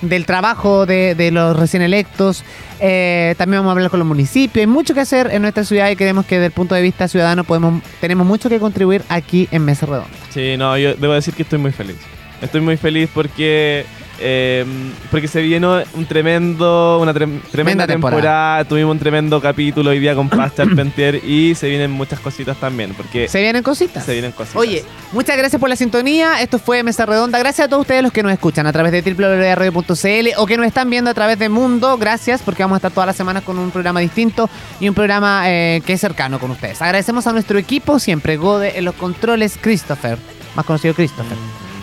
del 0.08 0.26
trabajo 0.26 0.86
de, 0.86 1.14
de 1.14 1.30
los 1.30 1.58
recién 1.58 1.82
electos. 1.82 2.44
Eh, 2.80 3.34
también 3.38 3.60
vamos 3.60 3.70
a 3.70 3.72
hablar 3.72 3.90
con 3.90 3.98
los 3.98 4.08
municipios. 4.08 4.60
Hay 4.62 4.66
mucho 4.66 4.94
que 4.94 5.00
hacer 5.00 5.30
en 5.32 5.42
nuestra 5.42 5.64
ciudad 5.64 5.90
y 5.90 5.96
creemos 5.96 6.26
que 6.26 6.36
desde 6.36 6.46
el 6.46 6.52
punto 6.52 6.74
de 6.74 6.82
vista 6.82 7.08
ciudadano 7.08 7.44
podemos, 7.44 7.82
tenemos 8.00 8.26
mucho 8.26 8.48
que 8.48 8.58
contribuir 8.58 9.02
aquí 9.08 9.48
en 9.50 9.64
Mesa 9.64 9.86
Redonda. 9.86 10.08
Sí, 10.30 10.56
no, 10.56 10.76
yo 10.76 10.94
debo 10.94 11.14
decir 11.14 11.34
que 11.34 11.42
estoy 11.42 11.58
muy 11.58 11.72
feliz. 11.72 11.96
Estoy 12.42 12.60
muy 12.60 12.76
feliz 12.76 13.08
porque 13.12 13.86
eh, 14.20 14.64
porque 15.10 15.28
se 15.28 15.42
vino 15.42 15.82
un 15.94 16.06
tremendo, 16.06 16.98
una 17.00 17.12
trem- 17.12 17.40
tremenda 17.50 17.86
temporada. 17.86 18.20
temporada. 18.20 18.64
Tuvimos 18.64 18.92
un 18.92 18.98
tremendo 18.98 19.40
capítulo 19.40 19.90
hoy 19.90 19.98
día 19.98 20.14
con 20.14 20.28
Paz 20.28 20.54
Charpentier 20.56 21.16
y 21.24 21.54
se 21.54 21.68
vienen 21.68 21.90
muchas 21.90 22.20
cositas 22.20 22.56
también 22.58 22.94
porque 22.94 23.28
Se 23.28 23.40
vienen 23.40 23.62
cositas. 23.62 24.04
se 24.04 24.12
vienen 24.12 24.32
cositas. 24.32 24.56
Oye, 24.56 24.84
muchas 25.12 25.36
gracias 25.36 25.58
por 25.60 25.68
la 25.68 25.76
sintonía. 25.76 26.40
Esto 26.40 26.58
fue 26.58 26.82
Mesa 26.82 27.06
Redonda. 27.06 27.38
Gracias 27.38 27.66
a 27.66 27.68
todos 27.68 27.82
ustedes 27.82 28.02
los 28.02 28.12
que 28.12 28.22
nos 28.22 28.32
escuchan 28.32 28.66
a 28.66 28.72
través 28.72 28.92
de 28.92 29.02
www.radio.cl 29.02 30.28
o 30.38 30.46
que 30.46 30.56
nos 30.56 30.66
están 30.66 30.88
viendo 30.90 31.10
a 31.10 31.14
través 31.14 31.38
de 31.38 31.48
Mundo. 31.48 31.96
Gracias 31.98 32.42
porque 32.42 32.62
vamos 32.62 32.76
a 32.76 32.78
estar 32.78 32.92
todas 32.92 33.06
las 33.06 33.16
semanas 33.16 33.42
con 33.42 33.58
un 33.58 33.70
programa 33.70 34.00
distinto 34.00 34.48
y 34.80 34.88
un 34.88 34.94
programa 34.94 35.42
eh, 35.46 35.82
que 35.84 35.94
es 35.94 36.00
cercano 36.00 36.38
con 36.38 36.50
ustedes. 36.50 36.80
Agradecemos 36.82 37.26
a 37.26 37.32
nuestro 37.32 37.58
equipo 37.58 37.98
siempre, 37.98 38.36
Gode 38.36 38.78
en 38.78 38.84
los 38.84 38.94
controles, 38.94 39.58
Christopher, 39.60 40.18
más 40.54 40.64
conocido 40.64 40.94
Christopher, 40.94 41.36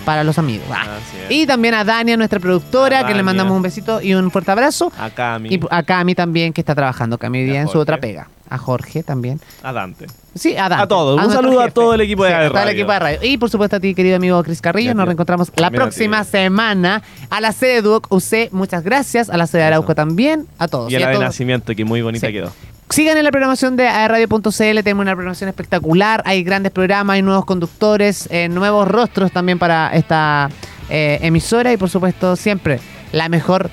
para 0.06 0.24
los 0.24 0.38
amigos. 0.38 0.68
Ah. 0.72 0.86
Y 1.30 1.46
también 1.46 1.74
a 1.74 1.84
Dania, 1.84 2.18
nuestra 2.18 2.40
productora, 2.40 3.00
A 3.02 3.08
que 3.08 3.14
le 3.14 3.24
mandamos 3.24 3.56
un 3.56 3.62
besito 3.62 4.02
y 4.02 4.14
un 4.14 4.32
fuerte 4.32 4.52
abrazo. 4.52 4.92
a 4.98 5.10
Cami, 5.10 5.50
Y 5.56 5.60
a 5.70 5.84
Cami 5.84 6.16
también, 6.16 6.54
que 6.54 6.62
está 6.62 6.76
trabajando, 6.76 7.18
Cami 7.18 7.44
día 7.44 7.62
en 7.62 7.68
su 7.68 7.78
otra 7.80 8.00
pega. 8.00 8.28
A 8.50 8.58
Jorge 8.58 9.02
también. 9.02 9.40
a 9.64 9.72
Dante. 9.72 10.08
Sí, 10.36 10.58
a 10.58 10.68
Dante. 10.68 10.84
A 10.84 10.88
todos. 10.88 11.26
Un 11.26 11.32
saludo 11.32 11.62
a 11.62 11.70
todo 11.72 11.94
el 11.94 12.02
equipo 12.02 12.26
de 12.26 12.32
Sí, 12.32 12.34
a 12.34 12.38
todo 12.40 12.48
el 12.48 12.54
radio. 12.54 12.72
equipo 12.72 12.92
de 12.92 13.00
radio. 13.00 13.20
Y 13.24 13.38
por 13.38 13.50
supuesto 13.50 13.78
a 13.78 13.80
ti, 13.80 13.96
querido 13.96 14.18
amigo 14.18 14.44
Cris 14.44 14.60
Carrillo. 14.60 14.94
Nos 14.94 15.06
reencontramos 15.06 15.50
la 15.56 15.72
próxima 15.72 16.26
semana 16.26 17.02
a 17.30 17.40
la 17.40 17.54
sede 17.54 17.76
de 17.76 17.82
Duoc 17.84 18.08
UC. 18.12 18.50
Muchas 18.52 18.84
gracias. 18.84 19.30
A 19.30 19.38
la 19.38 19.48
sede 19.48 19.62
de 19.62 19.68
Arauco 19.68 19.96
también. 19.96 20.48
A 20.58 20.68
todos. 20.68 20.92
Y 20.92 20.96
a 20.98 21.00
Y 21.00 21.04
a 21.04 21.06
la 21.06 21.08
de 21.12 21.14
todos. 21.16 21.26
nacimiento, 21.28 21.74
que 21.76 21.86
muy 21.86 22.02
bonita 22.02 22.28
Sí. 22.28 22.34
quedó. 22.34 22.52
Sigan 22.92 23.18
en 23.18 23.24
la 23.24 23.32
programación 23.32 23.78
de 23.78 23.86
radio.cl, 23.86 24.50
tenemos 24.84 25.02
una 25.02 25.14
programación 25.14 25.48
espectacular, 25.48 26.22
hay 26.26 26.44
grandes 26.44 26.74
programas, 26.74 27.14
hay 27.14 27.22
nuevos 27.22 27.46
conductores, 27.46 28.28
eh, 28.32 28.50
nuevos 28.50 28.86
rostros 28.86 29.32
también 29.32 29.58
para 29.58 29.96
esta 29.96 30.50
eh, 30.90 31.18
emisora 31.22 31.72
y 31.72 31.78
por 31.78 31.90
supuesto 31.90 32.36
siempre 32.36 32.82
la 33.14 33.30
mejor 33.30 33.70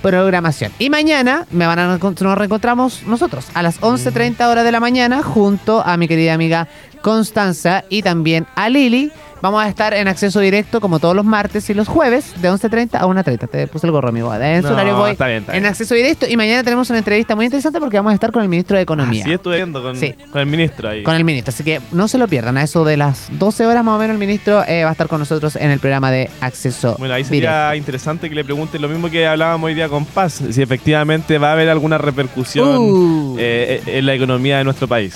programación. 0.00 0.72
Y 0.78 0.88
mañana 0.88 1.46
me 1.50 1.66
van 1.66 1.78
a 1.78 1.98
nos 1.98 2.38
reencontramos 2.38 3.02
nosotros 3.02 3.46
a 3.52 3.62
las 3.62 3.82
11.30 3.82 4.42
horas 4.50 4.64
de 4.64 4.72
la 4.72 4.80
mañana 4.80 5.22
junto 5.22 5.82
a 5.84 5.98
mi 5.98 6.08
querida 6.08 6.32
amiga 6.32 6.68
Constanza 7.00 7.84
y 7.88 8.02
también 8.02 8.46
a 8.54 8.68
Lili. 8.68 9.10
Vamos 9.40 9.62
a 9.62 9.68
estar 9.68 9.94
en 9.94 10.08
acceso 10.08 10.40
directo 10.40 10.80
como 10.80 10.98
todos 10.98 11.14
los 11.14 11.24
martes 11.24 11.70
y 11.70 11.74
los 11.74 11.86
jueves 11.86 12.34
de 12.42 12.50
11.30 12.50 12.94
a 12.94 13.06
1.30. 13.06 13.48
Te 13.48 13.66
puse 13.68 13.86
el 13.86 13.92
gorro, 13.92 14.08
amigo. 14.08 14.34
En 14.34 14.62
su 14.62 14.68
No, 14.68 14.74
horario 14.74 14.96
voy 14.96 15.12
está 15.12 15.28
bien, 15.28 15.38
está 15.42 15.56
en 15.56 15.64
acceso 15.64 15.94
directo 15.94 16.26
y 16.28 16.36
mañana 16.36 16.64
tenemos 16.64 16.90
una 16.90 16.98
entrevista 16.98 17.36
muy 17.36 17.44
interesante 17.44 17.78
porque 17.78 17.98
vamos 17.98 18.10
a 18.10 18.14
estar 18.14 18.32
con 18.32 18.42
el 18.42 18.48
ministro 18.48 18.76
de 18.76 18.82
Economía. 18.82 19.22
Así 19.22 19.32
estuve 19.32 19.54
viendo 19.58 19.80
con, 19.80 19.94
Sí. 19.94 20.12
con 20.32 20.40
el 20.40 20.46
ministro 20.48 20.88
ahí. 20.88 21.04
Con 21.04 21.14
el 21.14 21.22
ministro, 21.22 21.50
así 21.50 21.62
que 21.62 21.80
no 21.92 22.08
se 22.08 22.18
lo 22.18 22.26
pierdan. 22.26 22.56
A 22.58 22.64
eso 22.64 22.84
de 22.84 22.96
las 22.96 23.28
12 23.38 23.64
horas 23.64 23.84
más 23.84 23.94
o 23.94 23.98
menos 24.00 24.14
el 24.14 24.18
ministro 24.18 24.64
eh, 24.66 24.82
va 24.82 24.88
a 24.88 24.92
estar 24.92 25.06
con 25.06 25.20
nosotros 25.20 25.54
en 25.54 25.70
el 25.70 25.78
programa 25.78 26.10
de 26.10 26.28
acceso 26.40 26.96
Bueno, 26.98 27.14
ahí 27.14 27.22
directo. 27.22 27.46
sería 27.52 27.76
interesante 27.76 28.28
que 28.28 28.34
le 28.34 28.44
pregunten 28.44 28.82
lo 28.82 28.88
mismo 28.88 29.08
que 29.08 29.24
hablábamos 29.24 29.68
hoy 29.68 29.74
día 29.74 29.88
con 29.88 30.04
Paz, 30.04 30.42
si 30.50 30.60
efectivamente 30.62 31.38
va 31.38 31.50
a 31.50 31.52
haber 31.52 31.68
alguna 31.68 31.96
repercusión 31.96 32.66
Uh. 32.76 33.36
eh, 33.38 33.82
en 33.86 34.04
la 34.04 34.14
economía 34.14 34.58
de 34.58 34.64
nuestro 34.64 34.88
país. 34.88 35.14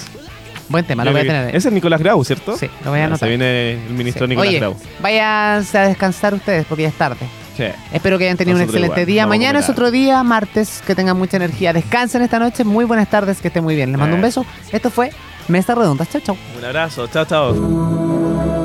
Buen 0.72 0.84
tema, 0.86 1.04
lo 1.04 1.12
voy 1.12 1.20
a 1.20 1.24
tener. 1.24 1.54
Ese 1.54 1.68
es 1.68 1.74
Nicolás 1.74 2.00
Grau, 2.00 2.24
¿cierto? 2.24 2.56
Sí, 2.56 2.68
lo 2.84 2.90
voy 2.90 3.00
a 3.00 3.04
anotar. 3.04 3.20
Se 3.20 3.28
viene 3.28 3.72
el 3.74 3.90
ministro 3.92 4.26
Sí. 4.26 4.30
Nicolás 4.30 4.48
Oye, 4.48 4.58
Grau. 4.58 4.76
váyanse 5.00 5.78
a 5.78 5.86
descansar 5.86 6.34
ustedes 6.34 6.64
porque 6.66 6.82
ya 6.84 6.88
es 6.88 6.94
tarde. 6.94 7.26
Sí. 7.56 7.64
Espero 7.92 8.16
que 8.18 8.24
hayan 8.24 8.38
tenido 8.38 8.56
un 8.56 8.60
Nosotros 8.62 8.76
excelente 8.80 9.02
igual, 9.02 9.06
día. 9.06 9.22
vamos 9.26 9.36
Mañana 9.38 9.58
es 9.60 9.68
otro 9.68 9.90
día, 9.90 10.22
martes, 10.22 10.82
que 10.86 10.94
tengan 10.94 11.18
mucha 11.18 11.36
energía. 11.36 11.72
Descansen 11.74 12.22
esta 12.22 12.38
noche. 12.38 12.64
Muy 12.64 12.86
buenas 12.86 13.08
tardes, 13.10 13.40
que 13.42 13.48
estén 13.48 13.62
muy 13.62 13.76
bien. 13.76 13.90
Les 13.92 13.98
mando 14.00 14.16
un 14.16 14.22
Eh. 14.22 14.26
beso. 14.26 14.46
Esto 14.72 14.90
fue 14.90 15.10
Mesa 15.48 15.74
Redonda. 15.74 16.06
Chau, 16.06 16.20
chau. 16.22 16.36
Un 16.58 16.64
abrazo, 16.64 17.06
chao, 17.08 17.24
chao. 17.26 18.62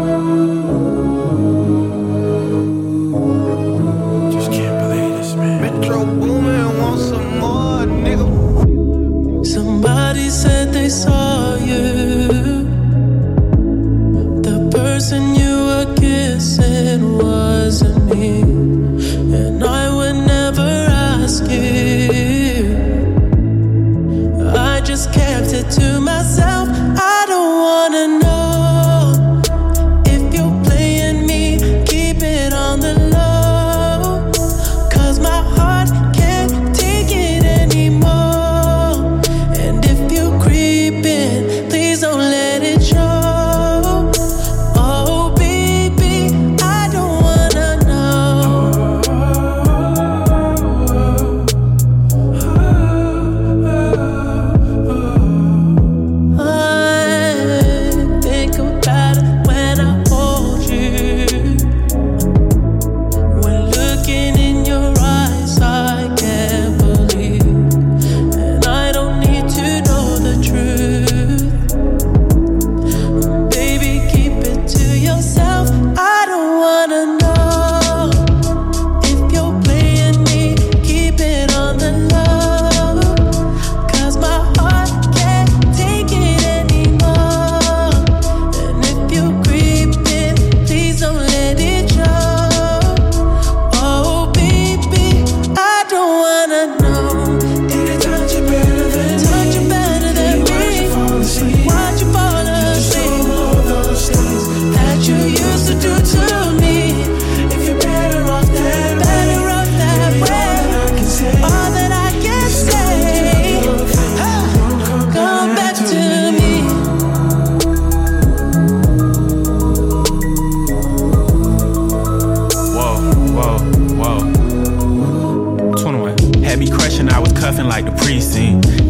Somebody 9.44 10.30
said 10.30 10.74
they 10.74 10.90
saw 10.90 11.47
person 14.98 15.36
you 15.36 15.56
were 15.70 15.96
kissing 15.96 17.20
wasn't 17.20 18.04
me. 18.06 18.42
And 19.42 19.64
I 19.64 19.96
would 19.96 20.26
never 20.26 20.72
ask 20.90 21.44
you. 21.52 21.67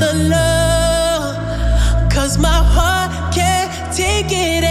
The 0.00 0.14
low. 0.32 2.08
Cause 2.10 2.38
my 2.38 2.48
heart 2.48 3.34
can't 3.34 3.70
take 3.94 4.32
it 4.32 4.69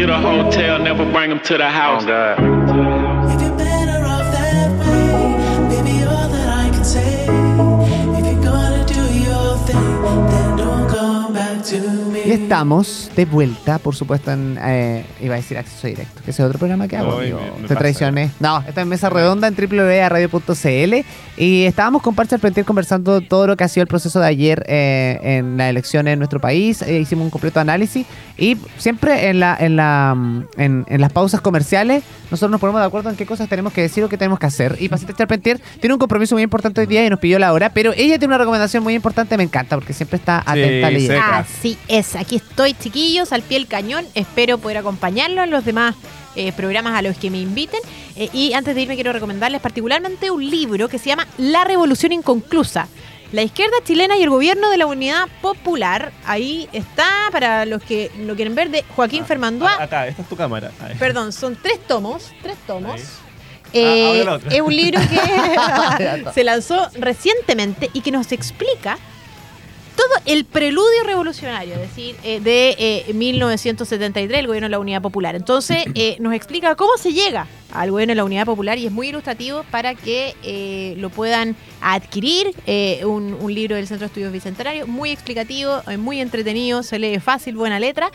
Get 0.00 0.08
a 0.08 0.18
hotel, 0.18 0.78
never 0.78 1.04
bring 1.12 1.28
them 1.28 1.40
to 1.40 1.58
the 1.58 1.68
house. 1.68 2.04
Oh, 2.06 2.54
if 2.54 2.59
estamos 12.50 13.12
de 13.14 13.26
vuelta, 13.26 13.78
por 13.78 13.94
supuesto, 13.94 14.32
en. 14.32 14.58
eh, 14.60 15.04
iba 15.20 15.34
a 15.34 15.36
decir 15.36 15.56
acceso 15.56 15.86
directo, 15.86 16.20
que 16.24 16.32
ese 16.32 16.42
es 16.42 16.46
otro 16.46 16.58
programa 16.58 16.88
que 16.88 16.96
hago. 16.96 17.18
Amigo. 17.18 17.38
me- 17.38 17.44
me 17.44 17.56
Te 17.62 17.68
pasa. 17.68 17.78
traicioné. 17.78 18.30
No, 18.40 18.58
esta 18.66 18.80
es 18.80 18.86
mesa 18.88 19.08
redonda 19.08 19.46
en 19.46 19.54
www.radio.cl. 19.54 20.94
Y 21.36 21.64
estábamos 21.64 22.02
con 22.02 22.14
Parche 22.16 22.34
Arpentier 22.34 22.66
conversando 22.66 23.20
todo 23.20 23.46
lo 23.46 23.56
que 23.56 23.62
ha 23.64 23.68
sido 23.68 23.82
el 23.82 23.88
proceso 23.88 24.18
de 24.18 24.26
ayer 24.26 24.64
eh, 24.66 25.18
en 25.22 25.56
las 25.56 25.70
elecciones 25.70 26.12
en 26.12 26.18
nuestro 26.18 26.40
país. 26.40 26.82
Eh, 26.82 26.98
hicimos 26.98 27.24
un 27.24 27.30
completo 27.30 27.60
análisis. 27.60 28.04
Y 28.36 28.56
siempre 28.78 29.28
en, 29.28 29.38
la, 29.40 29.56
en, 29.58 29.76
la, 29.76 30.14
mm, 30.16 30.44
en, 30.56 30.84
en 30.88 31.00
las 31.00 31.12
pausas 31.12 31.40
comerciales, 31.40 32.02
nosotros 32.30 32.50
nos 32.50 32.60
ponemos 32.60 32.80
de 32.80 32.86
acuerdo 32.86 33.10
en 33.10 33.16
qué 33.16 33.26
cosas 33.26 33.48
tenemos 33.48 33.72
que 33.72 33.82
decir 33.82 34.02
o 34.02 34.08
qué 34.08 34.18
tenemos 34.18 34.38
que 34.40 34.46
hacer. 34.46 34.76
Y 34.80 34.88
Pasita 34.88 35.14
Charpentier 35.14 35.60
tiene 35.80 35.94
un 35.94 36.00
compromiso 36.00 36.34
muy 36.34 36.42
importante 36.42 36.80
hoy 36.80 36.86
día 36.88 37.06
y 37.06 37.10
nos 37.10 37.20
pidió 37.20 37.38
la 37.38 37.52
hora. 37.52 37.70
Pero 37.72 37.92
ella 37.92 38.18
tiene 38.18 38.26
una 38.34 38.38
recomendación 38.38 38.82
muy 38.82 38.94
importante, 38.94 39.36
me 39.36 39.44
encanta, 39.44 39.76
porque 39.76 39.92
siempre 39.92 40.16
está 40.18 40.38
atenta 40.44 40.86
a 40.88 40.90
leer. 40.90 41.18
Así 41.20 41.78
es, 41.88 42.16
aquí 42.16 42.39
estoy 42.48 42.74
chiquillos, 42.74 43.32
al 43.32 43.42
pie 43.42 43.58
del 43.58 43.68
cañón, 43.68 44.06
espero 44.14 44.58
poder 44.58 44.78
acompañarlos 44.78 45.44
en 45.44 45.50
los 45.50 45.64
demás 45.64 45.94
eh, 46.36 46.52
programas 46.52 46.98
a 46.98 47.02
los 47.02 47.16
que 47.16 47.30
me 47.30 47.38
inviten. 47.38 47.80
Eh, 48.16 48.28
y 48.32 48.52
antes 48.54 48.74
de 48.74 48.82
irme 48.82 48.94
quiero 48.94 49.12
recomendarles 49.12 49.60
particularmente 49.60 50.30
un 50.30 50.48
libro 50.48 50.88
que 50.88 50.98
se 50.98 51.06
llama 51.06 51.26
La 51.38 51.64
Revolución 51.64 52.12
Inconclusa. 52.12 52.88
La 53.32 53.42
izquierda 53.42 53.76
chilena 53.84 54.16
y 54.16 54.22
el 54.22 54.30
gobierno 54.30 54.70
de 54.70 54.76
la 54.76 54.86
unidad 54.86 55.28
popular. 55.40 56.12
Ahí 56.24 56.68
está, 56.72 57.28
para 57.30 57.64
los 57.64 57.80
que 57.82 58.10
lo 58.18 58.34
quieren 58.34 58.56
ver, 58.56 58.70
de 58.70 58.84
Joaquín. 58.96 59.24
Ah, 59.30 59.84
Acá, 59.84 60.08
esta 60.08 60.22
es 60.22 60.28
tu 60.28 60.36
cámara. 60.36 60.72
Ahí. 60.80 60.96
Perdón, 60.98 61.32
son 61.32 61.56
tres 61.60 61.78
tomos, 61.86 62.32
tres 62.42 62.56
tomos. 62.66 63.00
Eh, 63.72 64.24
Ah, 64.26 64.38
es 64.50 64.60
un 64.60 64.74
libro 64.74 65.00
que 65.00 66.24
se 66.34 66.44
lanzó 66.44 66.88
recientemente 66.98 67.88
y 67.92 68.00
que 68.00 68.10
nos 68.10 68.32
explica 68.32 68.98
todo 70.00 70.22
el 70.24 70.46
preludio 70.46 71.04
revolucionario, 71.04 71.74
es 71.74 71.80
decir, 71.80 72.16
eh, 72.24 72.40
de 72.40 72.74
eh, 72.78 73.12
1973, 73.12 74.38
el 74.40 74.46
gobierno 74.46 74.66
de 74.66 74.70
la 74.70 74.78
Unidad 74.78 75.02
Popular. 75.02 75.34
Entonces, 75.34 75.84
eh, 75.94 76.16
nos 76.20 76.32
explica 76.32 76.74
cómo 76.74 76.96
se 76.96 77.12
llega 77.12 77.46
al 77.72 77.90
gobierno 77.90 78.12
de 78.12 78.16
la 78.16 78.24
Unidad 78.24 78.46
Popular 78.46 78.78
y 78.78 78.86
es 78.86 78.92
muy 78.92 79.08
ilustrativo 79.08 79.64
para 79.70 79.94
que 79.94 80.34
eh, 80.42 80.94
lo 80.96 81.10
puedan 81.10 81.54
adquirir. 81.82 82.54
eh, 82.66 83.02
un, 83.04 83.34
un 83.40 83.52
libro 83.54 83.76
del 83.76 83.86
Centro 83.86 84.04
de 84.04 84.06
Estudios 84.06 84.32
Bicentenario, 84.32 84.86
muy 84.86 85.10
explicativo, 85.10 85.82
eh, 85.88 85.96
muy 85.98 86.20
entretenido, 86.20 86.82
se 86.82 86.98
lee 86.98 87.18
fácil, 87.18 87.54
buena 87.56 87.78
letra. 87.78 88.10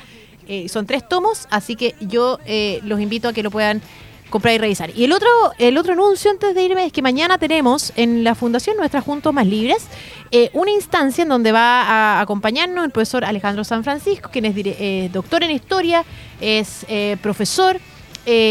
Eh, 0.47 0.67
son 0.69 0.85
tres 0.85 1.07
tomos, 1.07 1.47
así 1.51 1.75
que 1.75 1.95
yo 2.01 2.39
eh, 2.45 2.79
los 2.83 2.99
invito 2.99 3.27
a 3.27 3.33
que 3.33 3.43
lo 3.43 3.51
puedan 3.51 3.81
comprar 4.29 4.55
y 4.55 4.57
revisar. 4.57 4.91
Y 4.95 5.03
el 5.03 5.11
otro, 5.11 5.29
el 5.57 5.77
otro 5.77 5.93
anuncio 5.93 6.31
antes 6.31 6.55
de 6.55 6.63
irme 6.63 6.85
es 6.85 6.91
que 6.91 7.01
mañana 7.01 7.37
tenemos 7.37 7.93
en 7.95 8.23
la 8.23 8.35
Fundación 8.35 8.77
Nuestras 8.77 9.03
Juntos 9.03 9.33
Más 9.33 9.47
Libres 9.47 9.87
eh, 10.31 10.49
una 10.53 10.71
instancia 10.71 11.21
en 11.21 11.29
donde 11.29 11.51
va 11.51 11.83
a 11.83 12.21
acompañarnos 12.21 12.83
el 12.83 12.91
profesor 12.91 13.23
Alejandro 13.23 13.63
San 13.63 13.83
Francisco, 13.83 14.29
quien 14.31 14.45
es 14.45 14.55
eh, 14.57 15.09
doctor 15.13 15.43
en 15.43 15.51
historia, 15.51 16.03
es 16.41 16.85
eh, 16.89 17.17
profesor, 17.21 17.79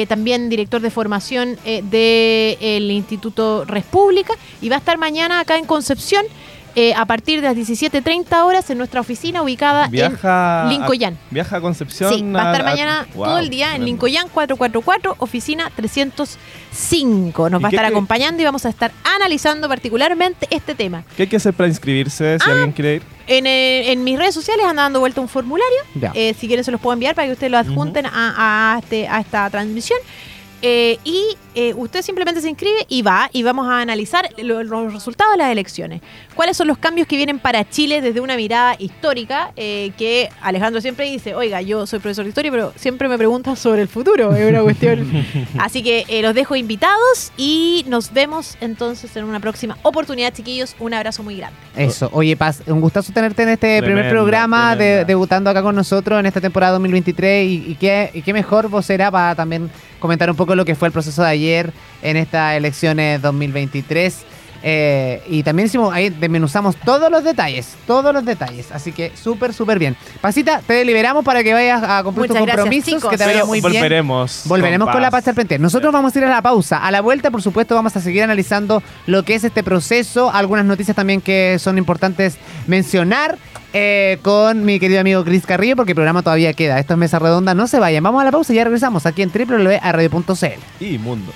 también 0.09 0.49
director 0.49 0.81
de 0.81 0.89
formación 0.89 1.59
del 1.65 2.91
Instituto 2.93 3.65
República, 3.65 4.33
y 4.61 4.69
va 4.69 4.77
a 4.77 4.79
estar 4.79 4.99
mañana 4.99 5.41
acá 5.41 5.59
en 5.59 5.67
Concepción. 5.67 6.25
Eh, 6.77 6.93
a 6.95 7.05
partir 7.07 7.41
de 7.41 7.47
las 7.49 7.57
17.30 7.57 8.45
horas 8.45 8.69
en 8.71 8.79
nuestra 8.79 9.01
oficina 9.01 9.43
ubicada 9.43 9.87
Viaja 9.89 10.63
en 10.65 10.69
Lincoln. 10.71 11.15
A, 11.15 11.19
viaja 11.31 11.57
a 11.57 11.61
Concepción. 11.61 12.13
Sí, 12.15 12.23
va 12.23 12.43
a 12.43 12.53
estar 12.53 12.61
a- 12.67 12.71
mañana 12.71 13.07
Wow, 13.15 13.25
todo 13.25 13.39
el 13.39 13.49
día 13.51 13.77
en. 13.77 13.85
Lincoln 13.85 14.11
444, 14.33 15.17
oficina 15.19 15.71
305. 15.77 17.51
Nos 17.51 17.61
¿Y 17.61 17.63
va 17.63 17.69
a 17.69 17.71
estar 17.71 17.85
acompañando 17.85 18.43
y 18.43 18.45
vamos 18.45 18.65
a 18.67 18.69
estar 18.69 18.93
analizando 19.17 19.69
particularmente 19.69 20.47
este 20.51 20.75
tema. 20.75 21.05
¿Qué 21.17 21.23
hay 21.25 21.29
que 21.29 21.37
hacer 21.37 21.55
para 21.55 21.69
inscribirse 21.69 22.39
si 22.39 22.49
Ah. 22.49 22.53
alguien 22.53 22.73
quiere 22.73 22.95
ir? 22.97 23.03
En, 23.27 23.47
eh, 23.47 23.93
en 23.93 24.05
mis 24.05 24.19
redes 24.19 24.35
sociales 24.35 24.67
anda 24.67 24.83
dando 24.83 25.01
vuelta 25.01 25.21
un 25.21 25.29
formulario. 25.29 25.79
Eh, 26.15 26.35
si 26.39 26.47
quieren 26.47 26.65
se 26.65 26.71
los 26.71 26.81
puedo 26.81 26.93
enviar 26.93 27.15
para 27.15 27.27
que 27.29 27.33
ustedes 27.33 27.51
lo 27.51 27.59
adjunten 27.59 28.05
a, 28.07 28.75
a 28.75 28.79
este- 28.81 29.09
a 29.09 29.21
esta 29.21 29.49
transmisión. 29.51 29.99
Eh, 30.61 30.99
y 31.05 31.37
eh, 31.55 31.73
usted 31.77 32.03
simplemente 32.03 32.40
se 32.40 32.49
inscribe 32.49 32.87
y 32.88 33.03
va 33.03 33.29
y 33.33 33.43
vamos 33.43 33.67
a 33.69 33.81
analizar 33.81 34.29
lo- 34.38 34.62
los 34.62 34.93
resultados 34.93 35.33
de 35.35 35.38
las 35.38 35.51
elecciones. 35.51 36.01
¿Cuáles 36.35 36.57
son 36.57 36.67
los 36.69 36.79
cambios 36.79 37.07
que 37.07 37.17
vienen 37.17 37.38
para 37.38 37.69
Chile 37.69 38.01
desde 38.01 38.21
una 38.21 38.37
mirada 38.37 38.77
histórica? 38.79 39.53
Eh, 39.57 39.93
que 39.97 40.29
Alejandro 40.43 40.81
siempre 40.81 41.11
dice, 41.11 41.35
oiga, 41.35 41.62
yo 41.62 41.87
soy 41.87 41.99
profesor 42.01 42.25
de 42.25 42.31
historia, 42.31 42.51
pero 42.51 42.73
siempre 42.77 43.09
me 43.09 43.17
preguntan 43.19 43.57
sobre 43.57 43.83
el 43.83 43.88
futuro. 43.88 44.35
Es 44.35 44.49
una 44.49 44.62
cuestión. 44.62 45.11
Así 45.59 45.83
que 45.83 46.05
eh, 46.09 46.23
los 46.23 46.35
dejo 46.35 46.57
invitados 46.57 47.33
y 47.37 47.85
nos 47.88 48.12
vemos 48.12 48.57
entonces 48.61 49.14
en 49.17 49.25
una 49.25 49.40
próxima 49.40 49.77
oportunidad, 49.83 50.33
chiquillos. 50.35 50.75
Un 50.81 50.95
abrazo 50.95 51.23
muy 51.23 51.37
grande. 51.37 51.57
Eso. 51.77 52.09
Oye, 52.12 52.37
Paz, 52.37 52.62
un 52.67 52.81
gustazo 52.81 53.12
tenerte 53.12 53.43
en 53.45 53.51
este 53.51 53.83
primer 53.83 54.11
programa, 54.11 54.77
de- 54.77 55.05
debutando 55.05 55.51
acá 55.51 55.62
con 55.62 55.75
nosotros 55.75 56.19
en 56.21 56.27
esta 56.27 56.40
temporada 56.40 56.73
2023. 56.73 57.47
Y, 57.49 57.64
y 57.71 57.75
qué, 57.77 58.11
y 58.14 58.23
qué 58.23 58.33
mejor 58.33 58.69
vos 58.69 58.85
será 58.87 59.11
para 59.11 59.35
también 59.35 59.71
comentar 60.01 60.29
un 60.29 60.37
poco 60.37 60.55
lo 60.55 60.64
que 60.64 60.75
fue 60.75 60.88
el 60.88 60.93
proceso 60.93 61.23
de 61.23 61.29
ayer 61.29 61.44
en 62.03 62.17
estas 62.17 62.57
elecciones 62.57 63.21
2023. 63.23 64.25
Eh, 64.66 65.22
y 65.29 65.42
también 65.42 65.66
hicimos, 65.66 65.92
ahí 65.92 66.09
desmenuzamos 66.09 66.74
todos 66.77 67.11
los 67.11 67.22
detalles, 67.22 67.77
todos 67.87 68.14
los 68.14 68.24
detalles. 68.24 68.72
Así 68.72 68.92
que 68.92 69.12
súper, 69.14 69.53
súper 69.53 69.79
bien. 69.79 69.94
Pasita, 70.22 70.62
te 70.66 70.83
liberamos 70.87 71.22
para 71.22 71.44
que 71.44 71.53
vayas 71.53 71.83
a 71.83 72.03
cumplir 72.03 72.29
tus 72.29 72.38
compromisos, 72.38 72.94
chicos. 72.94 73.11
que 73.11 73.18
te 73.18 73.27
vaya 73.27 73.44
muy 73.44 73.61
bien. 73.61 73.74
volveremos. 73.74 74.42
Volveremos 74.46 74.88
con, 74.88 75.03
la 75.03 75.11
paz. 75.11 75.18
pasta 75.18 75.31
al 75.33 75.35
frente. 75.35 75.59
Nosotros 75.59 75.92
vamos 75.92 76.16
a 76.16 76.18
ir 76.18 76.24
a 76.24 76.31
la 76.31 76.40
pausa. 76.40 76.79
A 76.79 76.90
la 76.90 77.03
vuelta, 77.03 77.31
por 77.31 77.42
supuesto, 77.42 77.74
vamos 77.74 77.94
a 77.94 78.00
seguir 78.00 78.22
analizando 78.22 78.83
lo 79.07 79.22
que 79.22 79.35
es 79.35 79.44
este 79.44 79.62
proceso. 79.62 80.31
Algunas 80.33 80.64
noticias 80.64 80.96
también 80.96 81.20
que 81.20 81.59
son 81.59 81.77
importantes 81.77 82.38
mencionar 82.66 83.37
eh, 83.74 84.18
con 84.22 84.64
mi 84.64 84.81
querido 84.81 85.00
amigo 85.00 85.24
Chris 85.24 85.44
Carrillo, 85.44 85.77
porque 85.77 85.92
el 85.92 85.96
programa 85.96 86.22
todavía 86.22 86.55
queda. 86.55 86.79
Esto 86.79 86.94
es 86.94 86.98
Mesa 86.98 87.18
Redonda. 87.18 87.53
No 87.53 87.66
se 87.66 87.79
vayan. 87.79 88.03
Vamos 88.03 88.22
a 88.22 88.24
la 88.24 88.33
pausa 88.33 88.55
y 88.55 88.57
ya 88.57 88.64
regresamos 88.64 89.05
aquí 89.05 89.20
en 89.20 89.31
www.radio.cl. 89.31 90.83
Y 90.83 90.96
mundo. 90.96 91.33